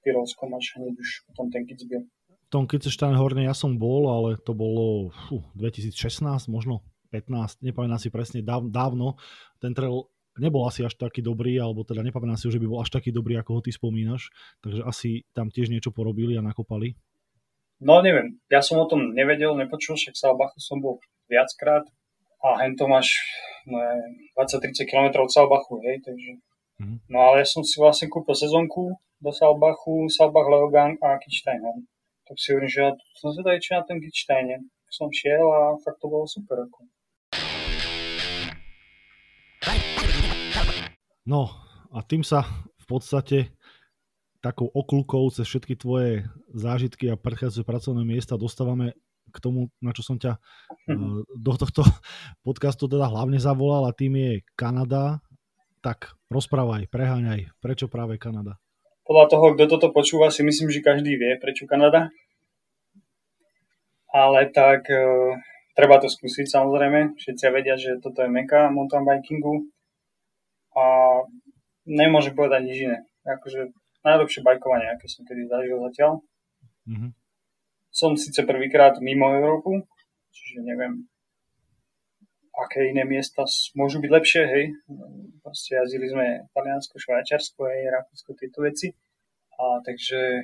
[0.06, 2.06] Tyrolsko máš hneď už potom ten Kitzbühel.
[2.46, 8.10] V tom Kitzsteinhorne ja som bol, ale to bolo fú, 2016, možno 15, nepamätám si
[8.14, 9.18] presne, dáv, dávno.
[9.58, 10.06] Ten trail
[10.38, 13.40] nebol asi až taký dobrý, alebo teda nepamätám si, že by bol až taký dobrý,
[13.42, 14.30] ako ho ty spomínaš,
[14.62, 16.94] takže asi tam tiež niečo porobili a nakopali.
[17.82, 21.84] No neviem, ja som o tom nevedel, nepočul, však Salbachu som bol viackrát,
[22.46, 23.10] a hen to máš
[23.66, 23.82] no,
[24.38, 26.30] 20-30 km od Salbachu, hej, takže
[26.78, 26.98] mm-hmm.
[27.10, 31.80] no ale ja som si vlastne kúpil sezónku do Salbachu, Salbach, Leogang a Kitzstein, hej.
[32.26, 34.66] Tak si hovorím, že ja som zvedavý, či na ten Kitzsteine.
[34.90, 36.58] Som šiel a fakt to bolo super.
[36.66, 36.90] Ako.
[41.26, 41.54] No
[41.94, 42.46] a tým sa
[42.82, 43.54] v podstate
[44.42, 48.94] takou okľukou cez všetky tvoje zážitky a predchádzajúce pracovné miesta dostávame
[49.32, 51.82] k tomu, na čo som ťa uh, do tohto
[52.48, 55.24] podcastu teda hlavne zavolal a tým je Kanada.
[55.86, 58.58] Tak rozprávaj, preháňaj, prečo práve Kanada?
[59.06, 62.10] Podľa toho, kto toto počúva, si myslím, že každý vie, prečo Kanada.
[64.10, 65.38] Ale tak uh,
[65.78, 67.14] treba to skúsiť samozrejme.
[67.22, 69.70] Všetci vedia, že toto je meka mountain bikingu.
[70.74, 70.84] A
[71.86, 73.00] nemôžem povedať nič iné.
[73.22, 73.70] Akože
[74.02, 76.26] najlepšie bajkovanie, aké som kedy zažil zatiaľ.
[76.90, 77.25] Mm-hmm
[77.96, 79.80] som síce prvýkrát mimo Európu,
[80.36, 81.08] čiže neviem,
[82.52, 84.66] aké iné miesta môžu byť lepšie, hej.
[85.40, 88.92] Proste jazdili sme Taliansko, Švajčiarsko, hej, Rakúsko, tieto veci.
[89.56, 90.44] A takže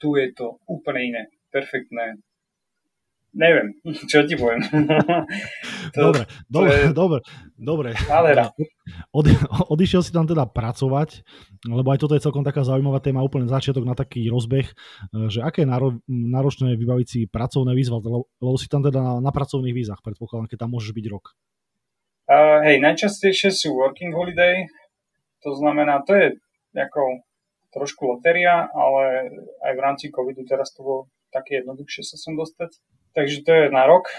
[0.00, 2.16] tu je to úplne iné, perfektné,
[3.36, 3.76] neviem,
[4.10, 4.64] čo ti poviem.
[5.94, 6.90] to, dobre, dobre, je...
[6.96, 7.18] dobre,
[7.60, 7.90] dobre.
[9.12, 9.24] Od,
[9.76, 11.22] odišiel si tam teda pracovať,
[11.68, 14.66] lebo aj toto je celkom taká zaujímavá téma, úplne začiatok na taký rozbeh,
[15.28, 19.14] že aké je náro, náročné vybaviť si pracovné výzva, lebo, lebo si tam teda na,
[19.20, 21.36] na pracovných vízach, predpokladám, keď tam môžeš byť rok.
[22.26, 24.66] Uh, hej, najčastejšie sú working holiday,
[25.46, 26.26] to znamená, to je
[26.74, 27.22] ako
[27.70, 29.30] trošku loteria, ale
[29.62, 32.72] aj v rámci covidu teraz to bolo také jednoduchšie sa sem dostať.
[33.16, 34.12] Takže to je na rok,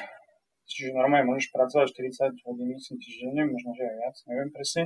[0.66, 1.94] čiže normálne môžeš pracovať
[2.34, 4.84] 40 hodín, myslím, týždenne, možno, že aj viac, neviem presne.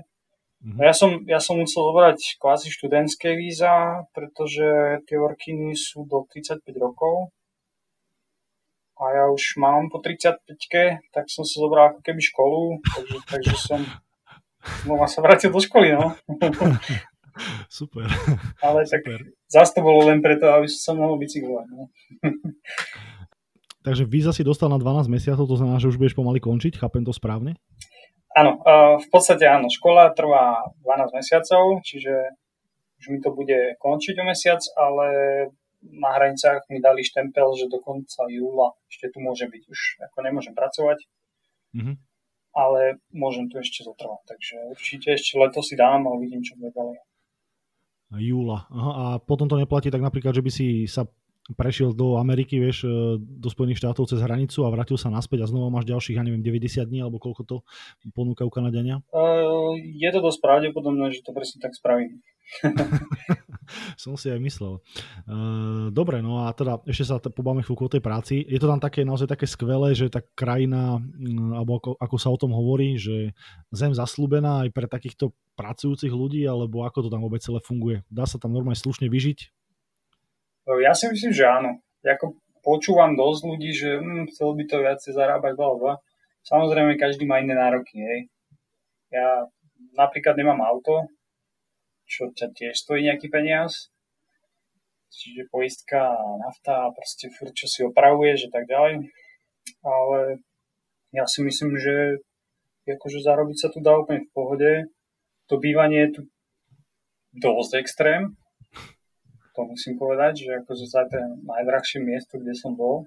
[0.62, 0.84] Mm-hmm.
[0.84, 6.60] Ja, som, ja som musel zobrať kvázi študentské víza, pretože tie workiny sú do 35
[6.76, 7.32] rokov
[9.00, 10.44] a ja už mám po 35
[11.10, 13.82] tak som si zobral ako keby školu, takže, takže som
[14.84, 16.14] znova sa vrátil do školy, no.
[17.72, 18.06] Super.
[18.60, 19.20] Ale tak Super.
[19.48, 21.68] zase to bolo len preto, aby som sa mohol bicyklovať.
[21.72, 21.88] No.
[23.82, 27.02] Takže víza si dostal na 12 mesiacov, to znamená, že už budeš pomaly končiť, chápem
[27.02, 27.58] to správne?
[28.32, 28.64] Áno,
[29.02, 29.68] v podstate áno.
[29.68, 32.38] Škola trvá 12 mesiacov, čiže
[33.02, 35.08] už mi to bude končiť o mesiac, ale
[35.82, 39.64] na hranicách mi dali štempel, že do konca júla ešte tu môže byť.
[39.66, 41.10] Už ako nemôžem pracovať,
[41.74, 41.96] mm-hmm.
[42.54, 44.22] ale môžem tu ešte zotrvať.
[44.30, 47.02] Takže určite ešte leto si dám a uvidím, čo bude ďalej.
[48.12, 48.68] Júla.
[48.70, 51.08] Aha, a potom to neplatí tak napríklad, že by si sa
[51.58, 55.50] prešiel do Ameriky, vieš, e, do Spojených štátov cez hranicu a vrátil sa naspäť a
[55.50, 57.56] znova máš ďalších, ja neviem, 90 dní, alebo koľko to
[58.14, 59.02] ponúkajú Kanadiania?
[59.10, 62.22] Uh, je to dosť pravdepodobné, že to presne tak spravím.
[64.02, 64.80] Som si aj myslel.
[65.26, 68.44] Uh, dobre, no a teda ešte sa pobáme chvíľku o tej práci.
[68.44, 72.30] Je to tam také naozaj také skvelé, že tá krajina, mm, alebo ako, ako sa
[72.30, 73.34] o tom hovorí, že
[73.72, 78.04] zem zaslúbená aj pre takýchto pracujúcich ľudí, alebo ako to tam vôbec celé funguje?
[78.12, 79.61] Dá sa tam normálne slušne vyžiť?
[80.80, 81.82] Ja si myslím, že áno.
[82.06, 85.94] Ako počúvam dosť ľudí, že hm, chcel by to viacej zarábať, bla, bla.
[86.46, 87.98] Samozrejme, každý má iné nároky.
[87.98, 88.20] Hej.
[89.12, 89.50] Ja
[89.98, 91.10] napríklad nemám auto,
[92.08, 93.92] čo ťa tiež stojí nejaký peniaz.
[95.12, 99.12] Čiže poistka, nafta proste furt, čo si opravuješ a tak ďalej.
[99.84, 100.40] Ale
[101.12, 102.24] ja si myslím, že
[102.88, 104.72] akože zarobiť sa tu dá úplne v pohode.
[105.52, 106.22] To bývanie je tu
[107.36, 108.36] dosť extrém.
[109.56, 113.04] To musím povedať, že akože za ten najdrahšie miesto, kde som bol.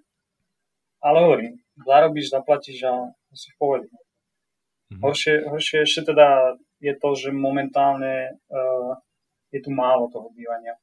[1.00, 3.88] Ale hovorím, zarobíš, zaplatíš a si v pohode.
[3.88, 5.00] Mm-hmm.
[5.00, 8.92] Horšie, horšie ešte teda je to, že momentálne uh,
[9.48, 10.76] je tu málo toho bývania.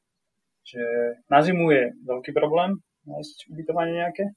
[0.66, 0.82] Že
[1.30, 4.30] na zimu je veľký problém nájsť ubytovanie nejaké,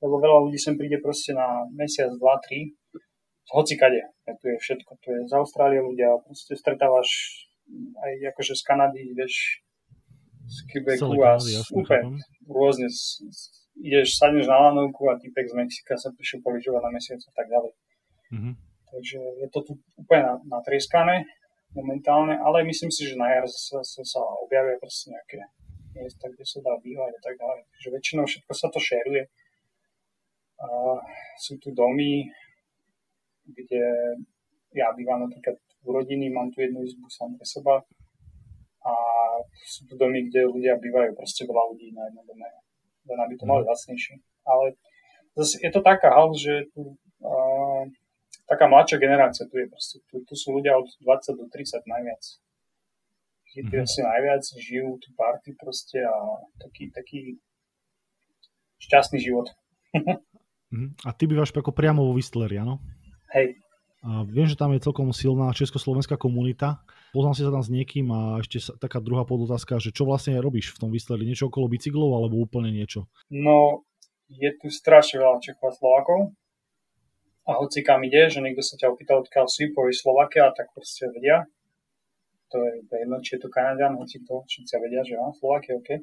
[0.00, 2.72] lebo veľa ľudí sem príde proste na mesiac, dva, tri,
[3.52, 4.00] hoci kade.
[4.24, 7.08] Ja, tu je všetko, tu je z Austrálie ľudia, proste stretávaš
[8.00, 9.60] aj akože z Kanady, vieš,
[10.50, 11.38] z Quebecu a
[11.70, 12.18] úplne
[12.50, 12.90] rôzne.
[13.80, 17.46] Ideš, sadneš na lanovku a typek z Mexika sa prišiel poližovať na mesiac a tak
[17.48, 17.72] ďalej.
[18.34, 18.54] Mm-hmm.
[18.90, 21.24] Takže je to tu úplne natrieskané
[21.72, 25.38] momentálne, ale myslím si, že na jar sa, sa, sa objavia proste nejaké
[25.94, 27.60] miesta, kde sa dá bývať a tak ďalej.
[27.70, 29.22] Takže väčšinou všetko sa to šeruje.
[30.60, 30.66] A
[31.40, 32.26] sú tu domy,
[33.46, 33.82] kde
[34.76, 37.80] ja bývam napríklad v rodiny, mám tu jednu izbu sám pre seba
[39.64, 42.48] sú tu domy, kde ľudia bývajú proste veľa ľudí na jednom dome.
[43.08, 44.20] Len aby to mali vlastnejšie.
[44.44, 44.76] Ale
[45.36, 47.84] zase je to taká hal, že tu uh,
[48.50, 50.02] taká mladšia generácia tu je proste.
[50.10, 52.22] Tu, tu sú ľudia od 20 do 30 najviac.
[53.50, 53.82] Je mm-hmm.
[53.82, 56.14] asi najviac, žijú tu party proste a
[56.58, 57.38] taký, taký
[58.82, 59.50] šťastný život.
[59.94, 60.88] mm-hmm.
[61.06, 62.78] A ty bývaš ako priamo vo Whistleri, áno?
[63.34, 63.58] Hej.
[64.06, 66.82] A viem, že tam je celkom silná československá komunita.
[67.10, 70.38] Poznám si sa tam s niekým a ešte sa, taká druhá podotázka, že čo vlastne
[70.38, 71.26] robíš v tom Whistleri?
[71.26, 73.10] Niečo okolo bicyklov alebo úplne niečo?
[73.34, 73.82] No,
[74.30, 76.20] je tu strašne veľa Čechov a Slovákov
[77.50, 81.10] a hoci kam ide, že niekto sa ťa opýta, odkiaľ si, povie Slovakia, tak proste
[81.10, 81.50] vedia.
[82.54, 86.02] To je jedno, či je to Kanadian, hoci to všetci vedia, že áno, Slovakia, OK.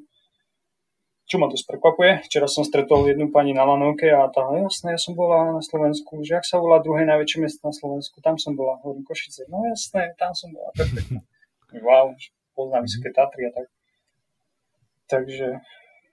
[1.28, 4.96] Čo ma to prekvapuje, včera som stretol jednu pani na lanovke a tá, no jasné,
[4.96, 8.40] ja som bola na Slovensku, že ak sa volá druhé najväčšie mesto na Slovensku, tam
[8.40, 11.20] som bola, hovorím Košice, no jasné, tam som bola, perfektne.
[11.84, 12.16] wow,
[12.56, 13.68] poznám Vysoké Tatry a tak.
[15.12, 15.46] Takže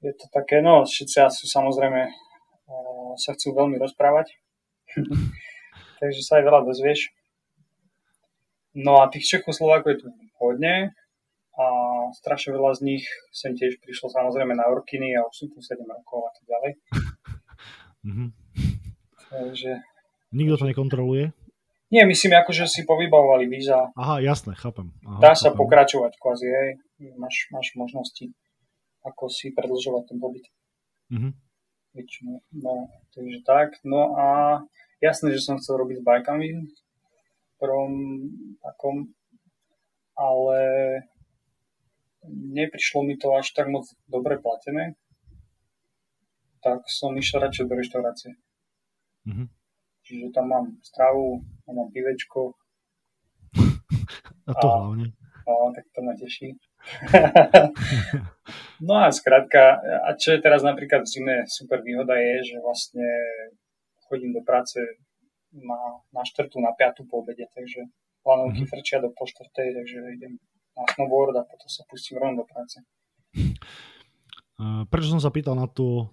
[0.04, 2.12] je to také, no, všetci asi samozrejme
[3.16, 4.36] sa chcú veľmi rozprávať,
[6.00, 7.16] Takže sa aj veľa dozvieš.
[8.76, 10.08] No a tých Čechoslovákov je tu
[10.44, 10.92] hodne
[11.56, 11.66] a
[12.12, 15.82] strašne veľa z nich sem tiež prišlo samozrejme na Orkiny a už sú tu 7
[15.84, 16.72] rokov a tak ďalej.
[18.06, 18.30] Mm-hmm.
[19.32, 19.72] Takže...
[20.36, 21.26] Nikto to nekontroluje?
[21.94, 23.94] Nie, myslím, ako, že si povybavovali víza.
[23.96, 24.92] Aha, jasné, chápem.
[25.08, 25.60] Aha, Dá sa chápem.
[25.64, 26.70] pokračovať kvázi, hej.
[27.16, 28.36] Máš, máš možnosti,
[29.06, 30.46] ako si predlžovať ten pobyt.
[31.14, 31.34] Mm-hmm.
[32.60, 33.80] No, takže tak.
[33.88, 34.28] No a
[35.06, 37.94] Jasné, že som chcel robiť s bajkami v prvom
[38.64, 39.12] takom,
[40.18, 40.60] ale
[42.30, 44.96] neprišlo mi to až tak moc dobre platené,
[46.66, 48.32] tak som išiel radšej do reštaurácie.
[49.30, 49.48] Mm-hmm.
[50.06, 52.54] Čiže tam mám stravu, tam mám pivečko.
[54.50, 55.06] A to a, hlavne.
[55.46, 56.58] No, tak to ma teší.
[58.88, 63.06] no a skrátka, a čo je teraz napríklad v zime super výhoda je, že vlastne
[64.06, 64.78] chodím do práce
[65.50, 67.90] na, na štvrtú, na piatú po obede, takže
[68.22, 68.70] lanovky mm-hmm.
[68.70, 70.34] frčia do po štvrtej, takže idem
[70.76, 72.84] na snowboard a potom sa pustím rovno do práce.
[74.92, 76.08] Prečo som sa pýtal na tú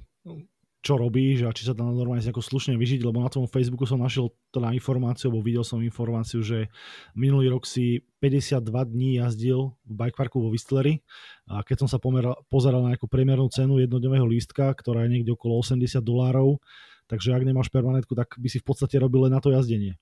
[0.82, 4.02] čo robíš a či sa tam normálne nejako slušne vyžiť, lebo na tom Facebooku som
[4.02, 6.66] našiel teda informáciu, alebo videl som informáciu, že
[7.14, 10.98] minulý rok si 52 dní jazdil v bikeparku vo Whistleri
[11.46, 15.30] a keď som sa pomeral, pozeral na nejakú priemernú cenu jednodňového lístka, ktorá je niekde
[15.38, 16.58] okolo 80 dolárov,
[17.06, 19.94] takže ak nemáš permanentku, tak by si v podstate robil len na to jazdenie.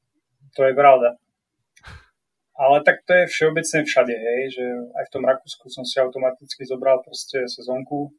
[0.56, 1.20] To je pravda.
[2.60, 4.64] Ale tak to je všeobecne všade, hej, že
[5.00, 8.12] aj v tom Rakúsku som si automaticky zobral proste sezónku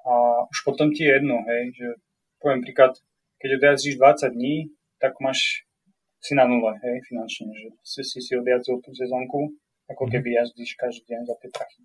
[0.00, 1.88] a už potom ti je jedno, hej, že
[2.40, 2.96] poviem príklad,
[3.36, 5.68] keď odjazdíš 20 dní, tak máš
[6.24, 9.52] si na nule, hej, finančne, že si si, si odjazdil tú sezónku,
[9.92, 10.10] ako mhm.
[10.16, 11.84] keby jazdíš každý deň za tie prachy.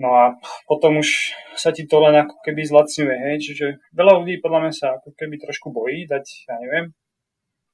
[0.00, 3.66] No a potom už sa ti to len ako keby zlacňuje, hej, čiže
[3.96, 6.92] veľa ľudí podľa mňa sa ako keby trošku bojí dať, ja neviem,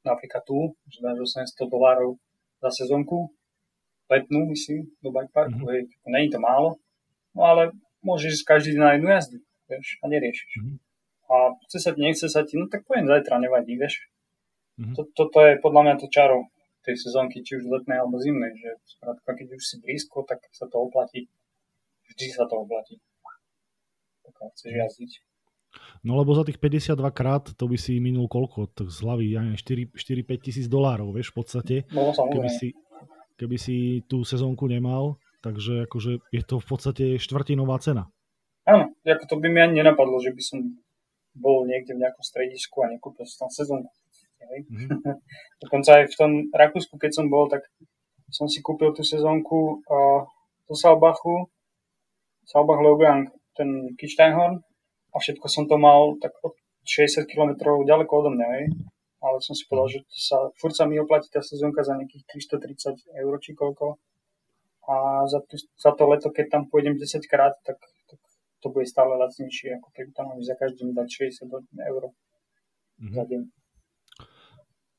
[0.07, 2.19] napríklad tu, že dáš 800 dolárov
[2.67, 3.31] za sezónku,
[4.11, 5.71] letnú, myslím, do bikeparku, mm-hmm.
[5.71, 6.83] hej, není to málo,
[7.35, 7.63] no ale
[8.03, 9.39] môžeš ísť každý deň na jednu jazdu,
[9.71, 10.53] vieš, a neriešiš.
[10.59, 10.77] Mm-hmm.
[11.27, 11.35] A
[11.67, 14.07] chce sa ti, nechce sa ti, no tak poviem zajtra, nevadí, vieš.
[14.79, 14.95] Mm-hmm.
[14.95, 16.51] To, toto je podľa mňa to čaro
[16.87, 20.71] tej sezónky, či už letnej alebo zimnej, že skrátka, keď už si blízko, tak sa
[20.71, 21.27] to oplatí.
[22.07, 23.03] Vždy sa to oplatí.
[24.23, 25.13] Tak chceš jazdiť.
[26.07, 28.71] No lebo za tých 52 krát to by si minul koľko?
[28.71, 29.99] Tak z hlavy, ja neviem, 4-5
[30.39, 31.75] tisíc dolárov, vieš, v podstate.
[31.91, 32.77] No, keby si,
[33.35, 38.11] keby si tú sezónku nemal, takže akože je to v podstate štvrtinová cena.
[38.67, 40.59] Áno, ako to by mi ani nenapadlo, že by som
[41.37, 43.93] bol niekde v nejakom stredisku a nekúpil som tam sezónku.
[44.47, 44.89] Mm-hmm.
[45.63, 47.67] Dokonca aj v tom Rakúsku, keď som bol, tak
[48.31, 50.27] som si kúpil tú sezónku uh,
[50.67, 51.47] do Salbachu,
[52.47, 54.66] Salbach Logang, ten Kitzsteinhorn
[55.17, 56.53] a všetko som to mal tak od
[56.85, 57.57] 60 km
[57.89, 58.67] ďaleko odo mňa, hej.
[59.25, 63.17] ale som si povedal, že sa, furt sa mi oplatí tá sezónka za nejakých 330
[63.17, 63.97] eur či koľko
[64.87, 68.21] a za, tu, za to leto, keď tam pôjdem 10 krát, tak, tak
[68.63, 71.09] to bude stále lacnejšie, ako keby tam za každý dať
[71.43, 71.51] 60
[71.91, 73.15] eur mm-hmm.
[73.17, 73.43] za deň.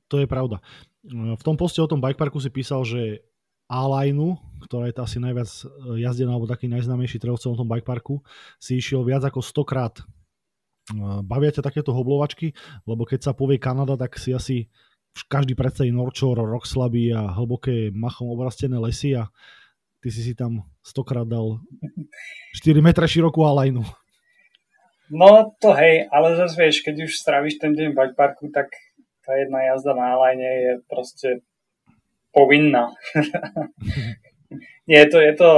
[0.08, 0.60] To je pravda.
[1.08, 3.24] V tom poste o tom bikeparku si písal, že
[3.68, 5.64] A-line, ktorá je tá asi najviac e,
[6.02, 8.24] jazdená alebo taký najznámejší trail v celom tom bikeparku,
[8.58, 9.96] si išiel viac ako 100 krát.
[10.00, 10.04] E,
[11.24, 12.56] bavia ťa takéto hoblovačky,
[12.88, 14.72] lebo keď sa povie Kanada, tak si asi
[15.28, 19.28] každý predstaví Norčor, Rockslaby a hlboké machom obrastené lesy a
[20.00, 21.60] ty si si tam stokrát dal
[22.54, 23.82] 4 metre širokú alajnu.
[25.08, 28.76] No to hej, ale zase vieš, keď už stráviš ten deň v bikeparku, tak
[29.24, 31.30] tá jedna jazda na alajne je proste
[32.38, 32.94] povinná.
[34.88, 35.50] Nie, je to, je, to,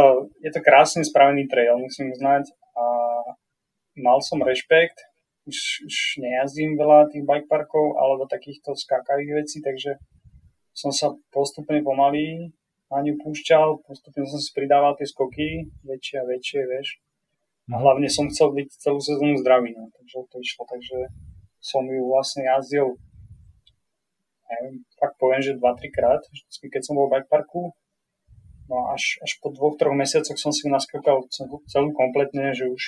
[0.41, 2.49] je to krásne spravený trail, musím uznať.
[2.73, 2.85] A
[3.99, 5.03] mal som rešpekt,
[5.43, 9.99] už, už nejazdím veľa tých bikeparkov alebo takýchto skákavých vecí, takže
[10.71, 12.55] som sa postupne pomaly
[12.89, 16.97] na ňu púšťal, postupne som si pridával tie skoky, väčšie a väčšie, vieš.
[17.69, 17.81] A mhm.
[17.85, 21.13] hlavne som chcel byť celú sezónu zdravý, no, takže to išlo, takže
[21.59, 22.97] som ju vlastne jazdil
[24.49, 27.73] neviem, fakt poviem, že 2-3 krát, vždy, keď som bol v bikeparku.
[28.69, 31.25] No až, až po dvoch, troch mesiacoch som si naskakal
[31.65, 32.83] celú kompletne, že už,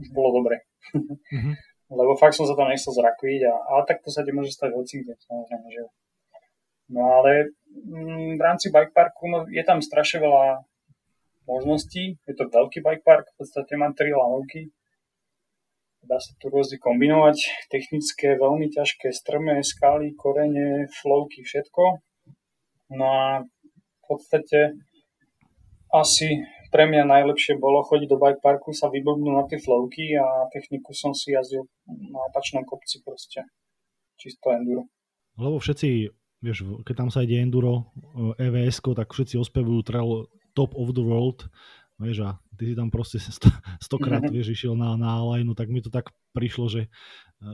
[0.00, 0.60] už bolo dobre.
[0.92, 1.54] Mm-hmm.
[2.00, 4.76] Lebo fakt som sa tam nechcel zrakviť, a, ale tak to sa ti môže stať
[4.76, 5.82] hoci kde, samozrejme, že
[6.90, 10.66] No ale mm, v rámci bike parku no, je tam strašne veľa
[11.46, 12.18] možností.
[12.26, 14.74] Je to veľký bike park, v podstate mám tri lanovky.
[16.00, 17.68] Dá sa tu rôzne kombinovať.
[17.68, 22.00] Technické, veľmi ťažké, strmé, skaly, korene, flovky, všetko.
[22.96, 24.80] No a v podstate
[25.92, 30.46] asi pre mňa najlepšie bolo chodiť do bike parku, sa vyblbnúť na tie flovky a
[30.54, 33.42] techniku som si jazdil na opačnom kopci proste.
[34.16, 34.86] Čisto enduro.
[35.38, 37.92] Lebo všetci vieš, keď tam sa ide enduro,
[38.40, 40.10] evs tak všetci ospevujú trail
[40.56, 41.46] top of the world,
[42.00, 42.30] vieš, a
[42.60, 43.16] ty si tam proste
[43.80, 44.36] stokrát, mm-hmm.
[44.36, 46.92] vieš, išiel na, na line, tak mi to tak prišlo, že
[47.40, 47.48] e,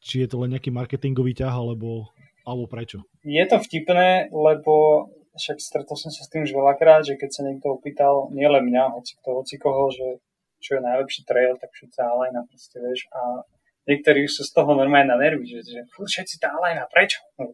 [0.00, 2.08] či je to len nejaký marketingový ťah, alebo,
[2.48, 3.04] alebo prečo?
[3.20, 7.44] Je to vtipné, lebo však stretol som sa s tým už veľakrát, že keď sa
[7.44, 10.24] niekto opýtal, nielen mňa, hoci kto, hoci koho, že
[10.64, 13.44] čo je najlepší trail, tak všetci line proste, vieš, a
[13.88, 17.20] niektorí sú z toho normálne na nervy, že, že všetci tá alajna, prečo?
[17.36, 17.48] No,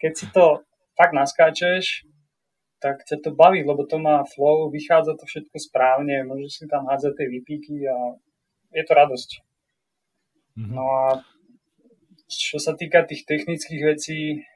[0.00, 0.64] keď si to
[0.96, 2.08] tak naskáčeš,
[2.78, 6.86] tak ťa to baví, lebo to má flow, vychádza to všetko správne, môžeš si tam
[6.86, 8.14] hádzať tie vypíky a
[8.70, 9.30] je to radosť.
[10.58, 10.74] Mm-hmm.
[10.74, 11.04] No a
[12.28, 14.46] čo sa týka tých technických vecí,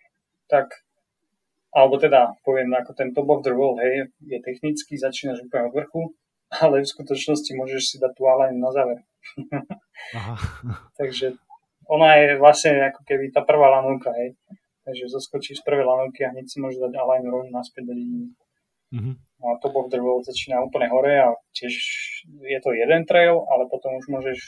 [0.47, 0.85] tak
[1.73, 5.75] alebo teda poviem ako ten top of the world, hej, je technický, začínaš úplne od
[5.75, 6.03] vrchu,
[6.53, 9.01] ale v skutočnosti môžeš si dať tú align na záver.
[10.13, 10.37] Aha.
[11.01, 11.41] Takže
[11.89, 14.37] ona je vlastne ako keby tá prvá lanovka, hej.
[14.83, 18.35] Takže zoskočíš z prvej lanovky a hneď si môžeš dať align rovno naspäť do dediny.
[18.93, 19.15] Mm-hmm.
[19.43, 21.73] A Top of the World začína úplne hore a tiež
[22.27, 24.39] je to jeden trail, ale potom už môžeš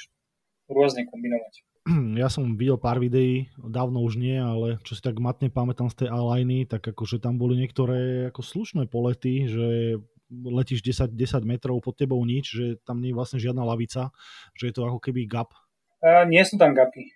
[0.68, 1.54] rôzne kombinovať.
[2.20, 6.04] Ja som videl pár videí, dávno už nie, ale čo si tak matne pamätám z
[6.04, 10.00] tej aligny, tak akože tam boli niektoré ako slušné polety, že
[10.32, 14.10] letíš 10, 10 metrov pod tebou nič, že tam nie je vlastne žiadna lavica,
[14.56, 15.52] že je to ako keby gap.
[16.00, 17.12] Uh, nie sú tam gapy.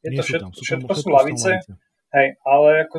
[0.00, 1.72] Je nie to všetko, tam, sú všetko, všetko sú lavice, lavice.
[2.14, 2.96] Hej, ale ako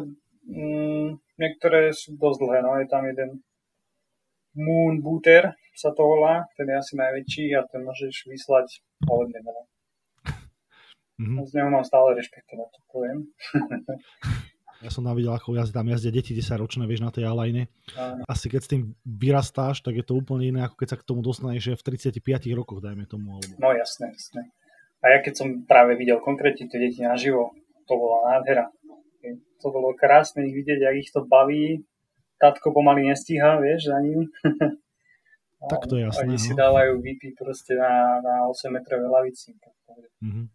[0.47, 1.07] mm,
[1.39, 3.39] niektoré sú dosť dlhé, no je tam jeden
[4.57, 9.37] Moon Booter sa to volá, ten je asi najväčší a ten môžeš vyslať pohodne.
[9.45, 9.69] No.
[11.21, 11.45] Mm-hmm.
[11.45, 13.29] Z neho mám stále rešpekt, teda to poviem.
[14.85, 17.69] ja som navidel, ako jazd, tam jazdia deti 10 ročné, vieš, na tej alajne.
[18.25, 21.21] Asi keď s tým vyrastáš, tak je to úplne iné, ako keď sa k tomu
[21.21, 22.21] dostaneš v 35
[22.57, 23.37] rokoch, dajme tomu.
[23.37, 23.53] Alebo...
[23.61, 24.49] No jasné, jasné.
[25.05, 27.53] A ja keď som práve videl konkrétne tie deti naživo,
[27.85, 28.69] to bola nádhera.
[29.61, 31.83] To bolo krásne ich vidieť, ak ich to baví.
[32.37, 34.29] Tatko pomaly nestíha, vieš, za ním.
[35.71, 36.21] tak to je jasné.
[36.29, 36.61] Oni si no.
[36.61, 39.57] dávajú výpy proste na, na 8 metrové lavici.
[40.21, 40.45] Mm-hmm.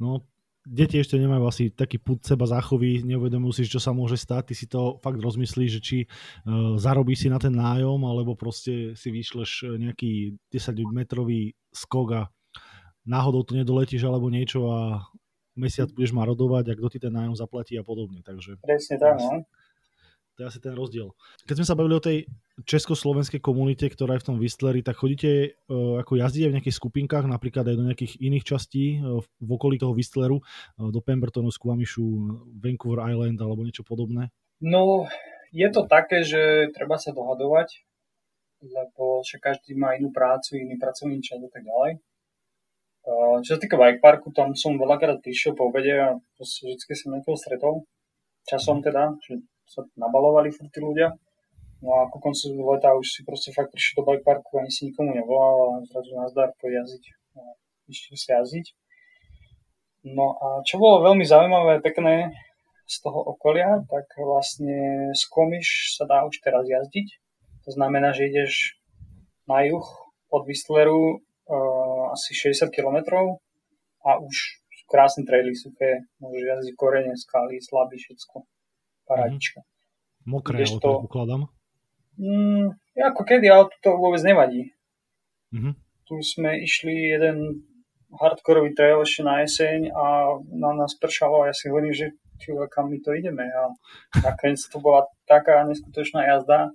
[0.00, 0.24] No,
[0.64, 4.54] deti ešte nemajú asi taký put seba záchovy, neuvedomujú si, čo sa môže stať, ty
[4.56, 9.08] si to fakt rozmyslíš, že či uh, zarobí si na ten nájom, alebo proste si
[9.12, 10.12] vyšleš e, nejaký
[10.48, 12.22] 10-metrový skok a
[13.04, 15.04] náhodou to nedoletíš alebo niečo a
[15.54, 18.22] mesiac budeš marodovať a kto ti ten nájom zaplatí a podobne.
[18.22, 19.46] Takže, Presne tak, no.
[20.34, 21.14] To je asi ten rozdiel.
[21.46, 22.26] Keď sme sa bavili o tej
[22.66, 27.30] československej komunite, ktorá je v tom Whistleri, tak chodíte uh, ako jazdíte v nejakých skupinkách,
[27.30, 32.02] napríklad aj do nejakých iných častí uh, v okolí toho Whistleru, uh, do Pembertonu, Squamishu,
[32.58, 34.34] Vancouver Island alebo niečo podobné?
[34.58, 35.06] No,
[35.54, 37.86] je to také, že treba sa dohadovať,
[38.66, 42.02] lebo že každý má inú prácu, iný pracovný čas a tak ďalej.
[43.04, 47.12] Uh, čo sa týka bike parku, tam som veľakrát prišiel po obede a vždy som
[47.12, 47.84] niekoho stretol.
[48.48, 51.12] Časom teda, že sa nabalovali furt tí ľudia
[51.84, 54.88] No a ku koncu leta už si proste fakt prišiel do bike parku, ani si
[54.88, 57.04] nikomu nevolal a zrazu nazdar poď jazdiť.
[57.36, 57.42] No,
[57.92, 58.66] išiel si jazdiť.
[60.16, 62.32] No a čo bolo veľmi zaujímavé pekné
[62.88, 67.08] z toho okolia, tak vlastne z Komiš sa dá už teraz jazdiť.
[67.68, 68.80] To znamená, že ideš
[69.44, 69.84] na juh
[70.32, 71.83] od Whistleru uh,
[72.14, 73.26] asi 60 km
[74.06, 78.46] a už krásne traily suché, môžeš jazdiť korene, skaly, slaby, všetko.
[79.10, 79.60] Paradička.
[79.60, 80.30] Mm-hmm.
[80.30, 81.50] Mokré, to ukladám.
[82.16, 84.72] Mm, ako kedy, ale to vôbec nevadí.
[85.52, 85.74] Mm-hmm.
[86.04, 87.66] Tu sme išli jeden
[88.14, 92.70] hardkorový trail ešte na jeseň a na nás pršalo a ja si hovorím, že čuva,
[92.70, 93.44] kam my to ideme.
[93.50, 93.74] A
[94.22, 96.70] nakoniec to bola taká neskutočná jazda.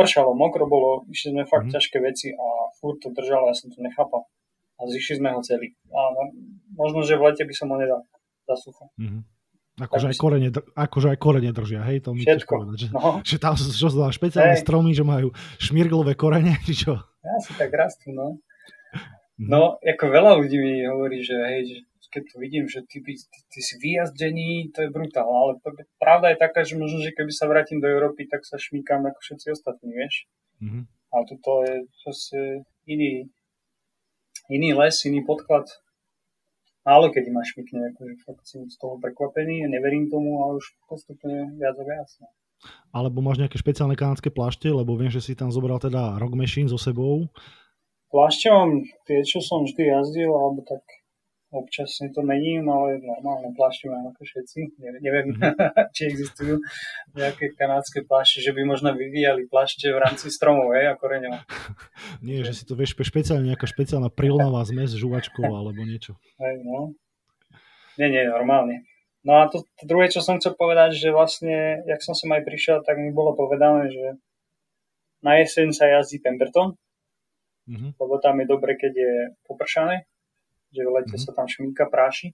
[0.00, 1.76] Pršalo, mokro bolo, išli sme fakt mm-hmm.
[1.76, 2.46] ťažké veci a
[2.80, 4.24] furt to držalo, ja som to nechápal.
[4.80, 5.76] A zišli sme ho celý.
[5.92, 6.00] A
[6.72, 8.08] možno, že v lete by som ho nedal
[8.48, 8.88] za sucho.
[8.96, 9.22] Mm-hmm.
[9.80, 12.04] Akože aj, korene, akože aj korene držia, hej?
[12.04, 12.52] To mi Všetko.
[12.52, 13.24] Povedať, že, no.
[13.24, 14.60] že tam sú čo špeciálne hey.
[14.60, 17.00] stromy, že majú šmirglové korene, či čo?
[17.20, 18.40] Ja si tak rastú, no.
[19.40, 19.48] Mhm.
[19.48, 21.76] No, ako veľa ľudí mi hovorí, že hej, že
[22.10, 25.52] keď to vidím, že ty, ty, ty si vyjazdený, to je brutál, ale
[25.96, 29.18] pravda je taká, že možno, že keby sa vrátim do Európy, tak sa šmíkam ako
[29.22, 30.26] všetci ostatní, vieš.
[30.58, 30.82] Mm-hmm.
[31.10, 32.38] A toto je proste
[32.86, 33.30] iný,
[34.50, 35.70] iný les, iný podklad
[36.84, 41.54] málo kedy ma šmikne, akože fakt som z toho prekvapený, neverím tomu, ale už postupne
[41.54, 42.08] viac a viac.
[42.18, 42.28] No.
[42.92, 46.68] Alebo máš nejaké špeciálne kanadské plášte, lebo viem, že si tam zobral teda Rock Machine
[46.68, 47.30] so sebou.
[48.10, 50.82] Plášte mám tie, čo som vždy jazdil, alebo tak
[51.50, 54.78] občas si to mením, ale normálne plášte mám ako všetci.
[55.02, 55.90] Neviem, mm-hmm.
[55.94, 56.62] či existujú
[57.18, 61.42] nejaké kanadské plášte, že by možno vyvíjali plášte v rámci stromov, hej, a koreňov.
[62.26, 66.14] Nie, že si to vieš špeciálne, nejaká špeciálna prilnová zmes žuvačkou alebo niečo.
[66.38, 66.94] Hej, no.
[67.98, 68.86] Nie, nie, normálne.
[69.20, 72.40] No a to, to druhé, čo som chcel povedať, že vlastne, jak som sem aj
[72.46, 74.06] prišiel, tak mi bolo povedané, že
[75.20, 76.80] na jeseň sa jazdí Pemberton,
[77.68, 78.00] mm-hmm.
[78.00, 79.12] lebo tam je dobre, keď je
[79.44, 80.08] popršané
[80.70, 81.24] že v lete mm-hmm.
[81.26, 82.32] sa tam šminka práši.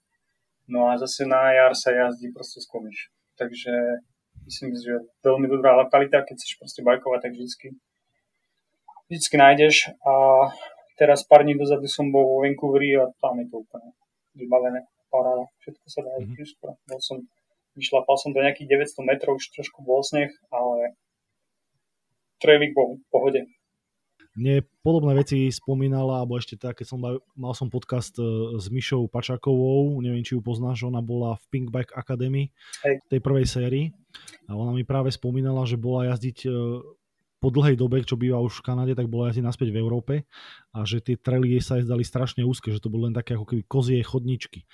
[0.68, 3.11] No a zase na jar sa jazdí proste z komiš.
[3.39, 4.03] Takže
[4.45, 7.66] myslím, že veľmi dobrá lokalita, keď chceš proste bajkovať, tak vždycky,
[9.09, 9.76] vždycky nájdeš.
[10.03, 10.12] A
[10.99, 13.95] teraz pár dní dozadu som bol vo Vancouveri a tam je to úplne
[14.34, 14.84] vybavené.
[15.07, 16.91] Paráda, všetko sa dá mm-hmm.
[16.91, 17.22] Bol som,
[17.78, 20.99] vyšlapal som do nejakých 900 metrov, už trošku bol sneh, ale
[22.43, 23.41] trailik bol v pohode.
[24.37, 29.09] Mne podobné veci spomínala, alebo ešte tak, keď som mal, som podcast e, s Mišou
[29.09, 32.53] Pačakovou, neviem, či ju poznáš, ona bola v Pink Bike Academy,
[32.84, 33.01] Hej.
[33.09, 33.87] tej prvej sérii.
[34.45, 36.49] A ona mi práve spomínala, že bola jazdiť e,
[37.41, 40.14] po dlhej dobe, čo býva už v Kanade, tak bola jazdiť naspäť v Európe
[40.72, 43.49] a že tie trely jej sa zdali strašne úzke, že to boli len také ako
[43.49, 44.64] keby kozie chodničky.
[44.64, 44.66] E,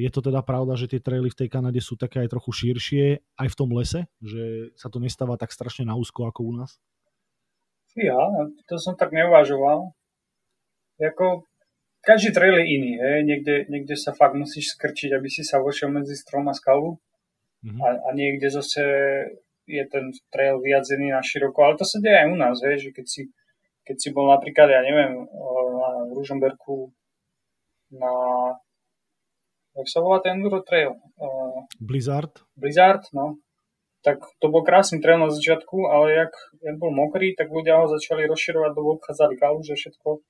[0.00, 3.04] je to teda pravda, že tie traily v tej Kanade sú také aj trochu širšie,
[3.36, 6.80] aj v tom lese, že sa to nestáva tak strašne na úzko ako u nás?
[7.96, 8.20] Ja,
[8.68, 9.90] to som tak neuvažoval.
[11.00, 11.42] Jako,
[12.04, 13.24] každý trail je iný, hej.
[13.24, 17.00] Niekde, niekde sa fakt musíš skrčiť, aby si sa vošiel medzi strom a skalu.
[17.64, 17.80] Mm-hmm.
[17.82, 18.82] A, a niekde zase
[19.66, 22.90] je ten trail vyjadzený na široko, ale to sa deje aj u nás, hej, že
[22.94, 23.22] keď si,
[23.82, 26.94] keď si bol napríklad, ja neviem, na Ružomberku
[27.90, 28.12] na
[29.76, 30.96] jak sa volá ten Enduro Trail?
[31.78, 32.32] Blizzard.
[32.56, 33.38] Blizzard, no.
[34.06, 36.32] Tak to bol krásny trail na začiatku, ale jak,
[36.62, 40.22] jak bol mokrý, tak ľudia ho začali rozširovať, lebo obchádzali kaluže, všetko.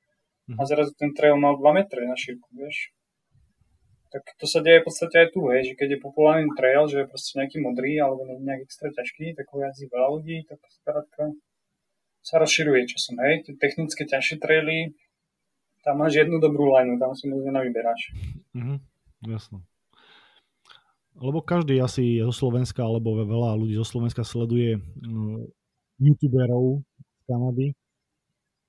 [0.57, 0.69] A mhm.
[0.71, 2.97] zrazu ten trail mal 2 metre na šírku, vieš.
[4.09, 7.05] Tak to sa deje v podstate aj tu, hej, že keď je populárny trail, že
[7.05, 11.37] je proste nejaký modrý alebo nejak extra ťažký, tak ho jazdí veľa ľudí, tak skrátka
[12.25, 13.45] sa rozširuje časom, hej.
[13.45, 14.97] Tie technické ťažšie traily,
[15.85, 18.15] tam máš jednu dobrú lineu, tam si moc nevyberáš.
[18.57, 18.79] Mm-hmm,
[19.31, 19.63] jasno.
[21.17, 25.41] Lebo každý asi zo Slovenska, alebo veľa ľudí zo Slovenska sleduje uh,
[25.97, 27.69] youtuberov z Kanady,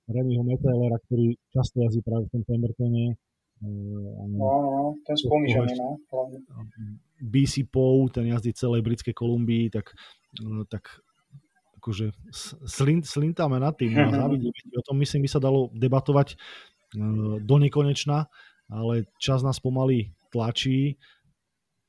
[0.08, 3.20] Remyho Metelera, ktorý často jazdí práve v tom Pembertone.
[3.60, 6.00] Uh, no, no, ten spomíšaný, no.
[7.20, 9.92] BC Pou, ten jazdí celej britskej Kolumbii, tak,
[10.40, 11.04] uh, tak
[11.84, 12.16] akože
[12.64, 14.56] slint, slintáme nad tým no a závidíme.
[14.76, 16.40] O tom myslím by sa dalo debatovať
[17.44, 18.32] do nekonečna,
[18.72, 20.96] ale čas nás pomaly tlačí,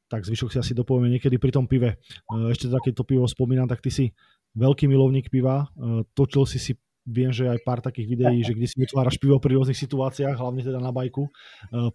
[0.09, 2.01] tak zvyšok si asi dopovieme niekedy pri tom pive.
[2.49, 4.11] Ešte teda, keď to pivo spomínam, tak ty si
[4.57, 5.69] veľký milovník piva,
[6.17, 6.73] točil si si
[7.09, 10.61] viem, že aj pár takých videí, že kde si vytváraš pivo pri rôznych situáciách, hlavne
[10.61, 11.29] teda na bajku.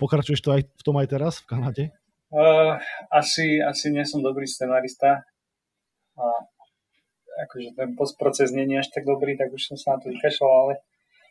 [0.02, 1.84] Pokračuješ to aj v tom aj teraz v Kanade?
[2.34, 2.82] Uh,
[3.14, 5.22] asi, asi nie som dobrý scenarista.
[6.18, 6.26] A
[7.46, 10.54] akože ten postproces nie je až tak dobrý, tak už som sa na to vykašľal,
[10.66, 10.74] ale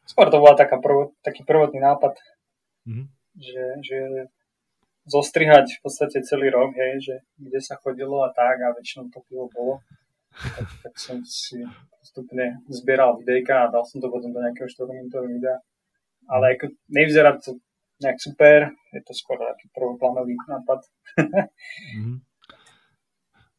[0.07, 2.19] skôr to bola taká prv, taký prvotný nápad,
[2.87, 3.07] mm-hmm.
[3.39, 3.99] že, že
[5.07, 9.19] zostrihať v podstate celý rok, hej, že kde sa chodilo a tak a väčšinou to
[9.27, 9.83] pivo bolo.
[10.33, 11.61] Tak, tak som si
[12.01, 15.59] postupne zbieral videjka a dal som to potom do nejakého 4 videa.
[16.31, 17.59] Ale ako nevyzerá to
[18.01, 20.81] nejak super, je to skôr taký prvoplánový nápad.
[21.19, 22.17] mm-hmm.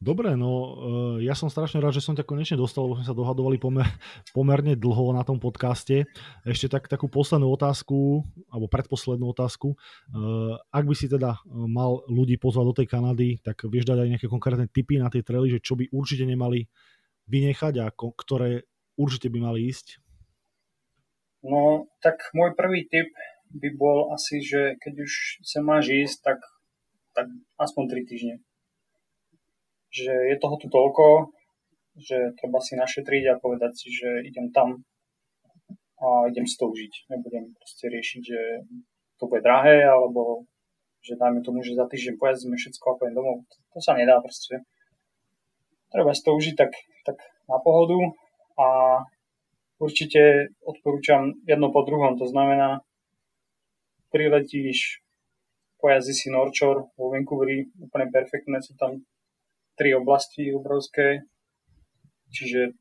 [0.04, 3.16] Dobre, no eh, ja som strašne rád, že som ťa konečne dostal, lebo sme sa
[3.16, 3.88] dohadovali pomer,
[4.36, 6.04] pomerne dlho na tom podcaste.
[6.44, 8.20] Ešte tak, takú poslednú otázku,
[8.52, 9.72] alebo predposlednú otázku.
[9.72, 14.04] Eh, ak by si teda eh, mal ľudí pozvať do tej Kanady, tak vieš dať
[14.04, 16.68] aj nejaké konkrétne tipy na tie trely, že čo by určite nemali
[17.24, 18.68] vynechať a ktoré
[19.00, 20.04] určite by mali ísť?
[21.48, 23.08] No, tak môj prvý tip
[23.56, 25.12] by bol asi, že keď už
[25.48, 26.40] sa máš ísť, tak,
[27.16, 28.36] tak aspoň 3 týždne
[29.94, 31.30] že je toho tu toľko,
[31.94, 34.82] že treba si našetriť a povedať si, že idem tam
[36.02, 37.14] a idem si to užiť.
[37.14, 38.40] Nebudem proste riešiť, že
[39.22, 40.50] to bude drahé, alebo
[40.98, 43.46] že dajme tomu, že za týždeň pojazdíme všetko a pojem domov.
[43.46, 44.66] To, to sa nedá proste.
[45.94, 46.74] Treba si to užiť tak,
[47.06, 47.94] tak na pohodu
[48.58, 48.68] a
[49.78, 52.18] určite odporúčam jedno po druhom.
[52.18, 52.82] To znamená,
[54.10, 55.04] priletíš,
[55.78, 59.04] pojazdi si Norčor vo Vancouveri, úplne perfektné sú tam
[59.74, 61.26] tri oblasti obrovské,
[62.30, 62.74] čiže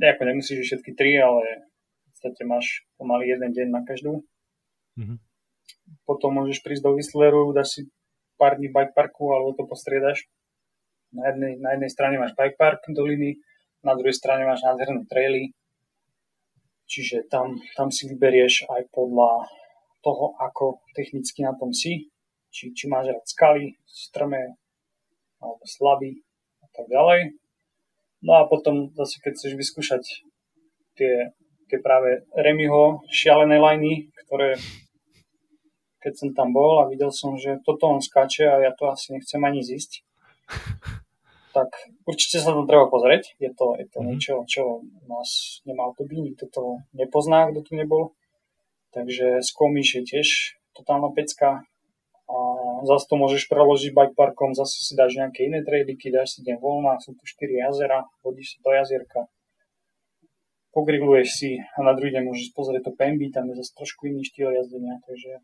[0.00, 4.24] nejako nemusíš všetky tri, ale v podstate máš pomaly jeden deň na každú.
[4.96, 5.18] Mm-hmm.
[6.08, 7.80] Potom môžeš prísť do Whistleru, dáš si
[8.40, 10.24] pár dní bike parku, alebo to postriedaš.
[11.12, 13.36] Na jednej, na jednej strane máš bike park doliny,
[13.84, 15.52] na druhej strane máš nádherné traily,
[16.88, 19.48] čiže tam, tam si vyberieš aj podľa
[20.00, 22.10] toho, ako technicky na tom si,
[22.52, 24.56] či, či máš rád skaly, strmé,
[25.42, 26.22] alebo slabý
[26.62, 27.34] a tak ďalej.
[28.22, 30.02] No a potom zase, keď chceš vyskúšať
[30.94, 31.34] tie,
[31.66, 34.54] tie práve Remyho šialené liny, ktoré
[36.02, 39.14] keď som tam bol a videl som, že toto on skáče a ja to asi
[39.14, 40.02] nechcem ani zísť,
[41.56, 41.70] tak
[42.02, 43.38] určite sa to treba pozrieť.
[43.38, 44.06] Je to, je to mm.
[44.10, 48.18] niečo, čo nás nemá to byť, nikto to nepozná, kto tu nebol.
[48.92, 50.28] Takže Skomiš je tiež
[50.74, 51.64] totálna pecka
[52.28, 52.38] a
[52.84, 56.56] zase to môžeš preložiť bike parkom, zase si dáš nejaké iné tradiky, dáš si deň
[56.58, 59.20] voľná, sú tu 4 jazera, hodíš sa do jazierka,
[60.72, 64.24] pogriluješ si a na druhý deň môžeš pozrieť to Pemby, tam je zase trošku iný
[64.24, 65.42] štýl jazdenia, takže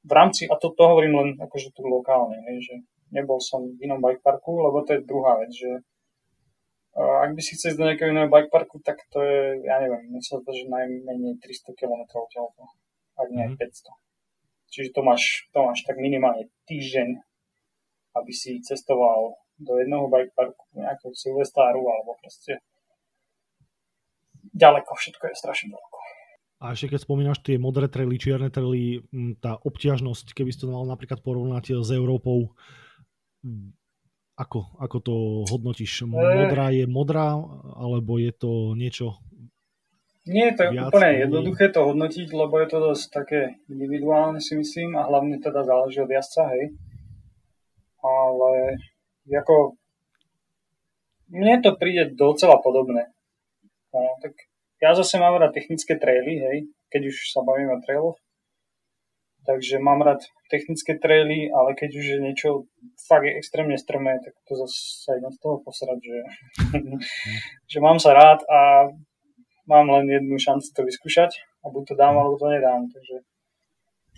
[0.00, 2.74] v rámci, a to, to hovorím len akože tu lokálne, hej, že
[3.12, 5.84] nebol som v inom bike parku, lebo to je druhá vec, že
[6.96, 10.42] ak by si chcel do nejakého iného bike parku, tak to je, ja neviem, myslím,
[10.42, 12.50] že najmenej 300 km odtiaľ
[13.20, 13.60] ak nie mm-hmm.
[13.60, 14.09] 500.
[14.70, 17.18] Čiže to máš, to máš tak minimálne týždeň,
[18.16, 22.62] aby si cestoval do jednoho bike parku, nejakého Silvestáru alebo proste
[24.56, 25.96] ďaleko, všetko je strašne ďaleko.
[26.60, 29.00] A ešte keď spomínaš tie modré trely, čierne trely,
[29.40, 32.52] tá obťažnosť, keby si to mal napríklad porovnať s Európou,
[34.36, 35.14] ako, ako to
[35.48, 36.04] hodnotíš?
[36.04, 37.36] Modrá je modrá,
[37.76, 39.20] alebo je to niečo
[40.30, 41.22] Nie je to viac úplne ľudí.
[41.26, 45.98] jednoduché to hodnotiť, lebo je to dosť také individuálne si myslím a hlavne teda záleží
[45.98, 46.64] od jazdca, hej.
[48.00, 48.78] Ale
[49.26, 49.74] ako
[51.34, 53.10] mne to príde docela podobné.
[53.90, 54.38] No, tak
[54.78, 56.56] ja zase mám rád technické traily, hej,
[56.94, 58.18] keď už sa bavíme o trailoch.
[59.46, 60.22] Takže mám rád
[60.52, 62.48] technické traily, ale keď už je niečo
[63.08, 66.18] fakt je extrémne strmé, tak to zase sa idem z toho posrať, že,
[67.72, 68.60] že mám sa rád a
[69.70, 71.30] mám len jednu šancu to vyskúšať
[71.62, 72.90] a buď to dám, alebo to nedám.
[72.90, 73.16] Takže,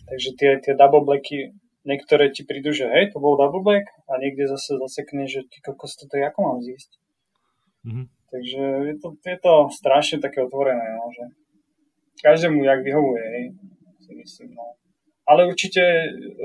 [0.09, 1.53] takže tie, tie double blacky,
[1.85, 5.61] niektoré ti prídu, že hej, to bol double black a niekde zase zasekne, že ty
[5.61, 6.91] kokos, toto ako mám zísť.
[7.85, 8.07] Mm-hmm.
[8.33, 11.37] Takže je to, je to strašne také otvorené, no, že
[12.25, 13.45] každému jak vyhovuje, hej,
[14.01, 14.81] si myslím, no.
[15.23, 15.83] Ale určite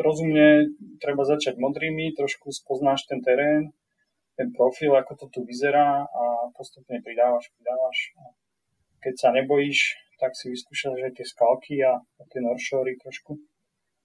[0.03, 0.69] rozumne
[1.01, 3.73] treba začať modrými, trošku spoznáš ten terén,
[4.37, 8.13] ten profil, ako to tu vyzerá a postupne pridávaš, pridávaš.
[8.21, 8.23] A
[9.07, 13.39] keď sa nebojíš, tak si vyskúšaš aj tie skalky a, a tie norshory trošku.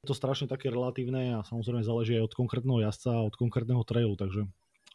[0.07, 3.83] Je to strašne také relatívne a samozrejme záleží aj od konkrétneho jazdca a od konkrétneho
[3.83, 4.47] trailu, takže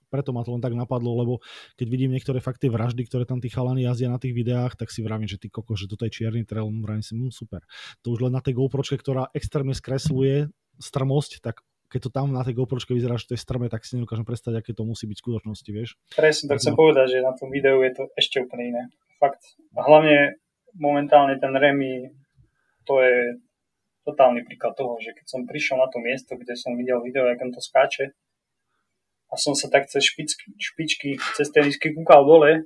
[0.07, 1.33] preto ma to len tak napadlo, lebo
[1.75, 5.03] keď vidím niektoré fakty vraždy, ktoré tam tí chalani jazdia na tých videách, tak si
[5.03, 7.67] vravím, že ty koko, že toto je čierny trail, vravím si, hm, super.
[8.07, 10.47] To už len na tej GoPročke, ktorá extrémne skresluje
[10.79, 11.59] strmosť, tak
[11.91, 14.59] keď to tam na tej GoPročke vyzerá, že to je strme, tak si nedokážem predstaviť,
[14.59, 15.89] aké to musí byť v skutočnosti, vieš.
[16.15, 16.79] Presne, tak chcem no.
[16.79, 18.83] povedať, že na tom videu je to ešte úplne iné
[19.17, 19.41] fakt.
[19.73, 20.37] Hlavne
[20.77, 22.13] momentálne ten Remy,
[22.85, 23.37] to je
[24.07, 27.41] totálny príklad toho, že keď som prišiel na to miesto, kde som videl video, jak
[27.43, 28.15] on to skáče,
[29.27, 32.63] a som sa tak cez špičky, špičky cez tenisky kúkal dole,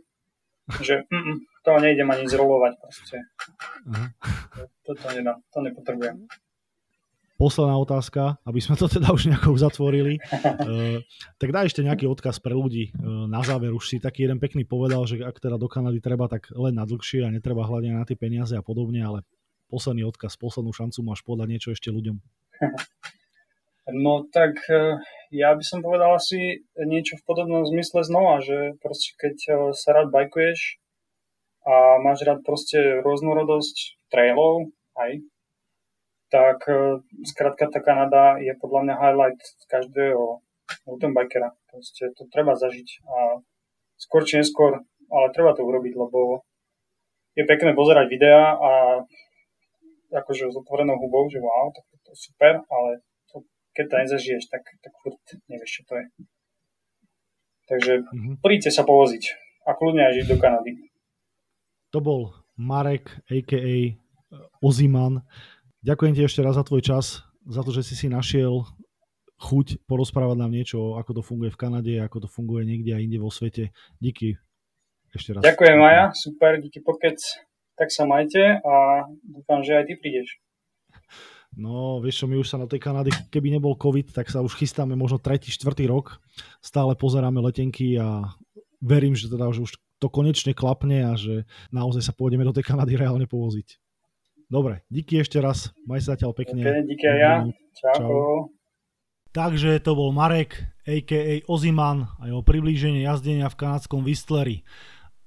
[0.86, 3.18] že mm, to nejdem ani zrolovať proste.
[3.90, 4.08] Uh-huh.
[4.86, 6.30] To, to, nedá, to nepotrebujem
[7.42, 10.22] posledná otázka, aby sme to teda už nejako uzatvorili.
[10.30, 11.02] Uh,
[11.42, 13.74] tak daj ešte nejaký odkaz pre ľudí uh, na záver.
[13.74, 16.86] Už si taký jeden pekný povedal, že ak teda do Kanady treba, tak len na
[16.86, 19.26] dlhšie a netreba hľadať na tie peniaze a podobne, ale
[19.74, 22.22] posledný odkaz, poslednú šancu máš podať niečo ešte ľuďom.
[23.92, 25.02] No tak e,
[25.34, 29.36] ja by som povedal asi niečo v podobnom zmysle znova, že proste keď
[29.74, 30.78] sa rád bajkuješ
[31.66, 35.26] a máš rád proste rôznorodosť trailov, aj
[36.32, 40.40] tak e, skrátka tá Kanada je podľa mňa highlight každého
[40.88, 41.52] mountainbikera.
[41.68, 43.44] Proste to treba zažiť a
[44.00, 44.80] skôr či neskôr,
[45.12, 46.48] ale treba to urobiť, lebo
[47.36, 48.72] je pekné pozerať videá a
[50.12, 54.44] akože s otvorenou hubou, že wow, tak to je super, ale to, keď to nezažiješ,
[54.52, 56.06] tak, tak furt nevieš, čo to je.
[57.72, 58.36] Takže mm-hmm.
[58.44, 59.24] príďte sa povoziť
[59.68, 60.72] a kľudne aj žiť do Kanady.
[61.96, 63.96] To bol Marek, a.k.a.
[64.64, 65.24] Oziman,
[65.82, 68.70] Ďakujem ti ešte raz za tvoj čas, za to, že si si našiel
[69.42, 73.18] chuť porozprávať nám niečo, ako to funguje v Kanade, ako to funguje niekde a inde
[73.18, 73.74] vo svete.
[73.98, 74.38] Díky
[75.10, 75.42] ešte raz.
[75.42, 77.18] Ďakujem Maja, super, díky pokec.
[77.74, 80.38] Tak sa majte a dúfam, že aj ty prídeš.
[81.58, 84.54] No, vieš čo, my už sa na tej Kanady, keby nebol COVID, tak sa už
[84.54, 86.22] chystáme možno tretí, štvrtý rok.
[86.62, 88.38] Stále pozeráme letenky a
[88.86, 92.70] verím, že teda že už to konečne klapne a že naozaj sa pôjdeme do tej
[92.70, 93.82] Kanady reálne povoziť.
[94.52, 95.72] Dobre, díky ešte raz.
[95.88, 96.60] Maj sa zatiaľ pekne.
[96.60, 97.34] Okay, díky aj ja.
[97.72, 97.96] Čau.
[97.96, 98.20] Čau.
[99.32, 101.48] Takže to bol Marek, a.k.a.
[101.48, 104.68] Oziman a jeho priblíženie jazdenia v kanadskom Whistleri.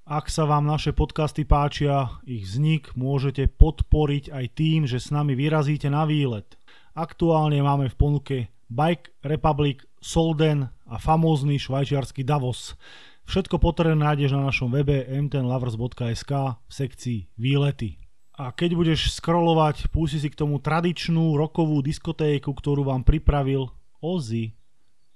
[0.04, 5.32] Ak sa vám naše podcasty páčia, ich vznik môžete podporiť aj tým, že s nami
[5.32, 6.60] vyrazíte na výlet.
[6.92, 8.36] Aktuálne máme v ponuke
[8.68, 12.76] Bike Republic, Solden a famózny švajčiarsky Davos.
[13.24, 18.03] Všetko potrebné nájdeš na našom webe mtenlovers.sk v sekcii výlety.
[18.34, 23.70] A keď budeš scrollovať, pusti si k tomu tradičnú rokovú diskotéku, ktorú vám pripravil
[24.02, 24.50] Ozzy.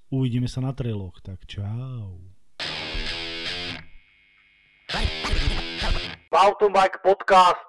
[0.07, 2.23] Uvidíme sa na treloch, tak čau.
[6.31, 7.68] Mountain Bike Podcast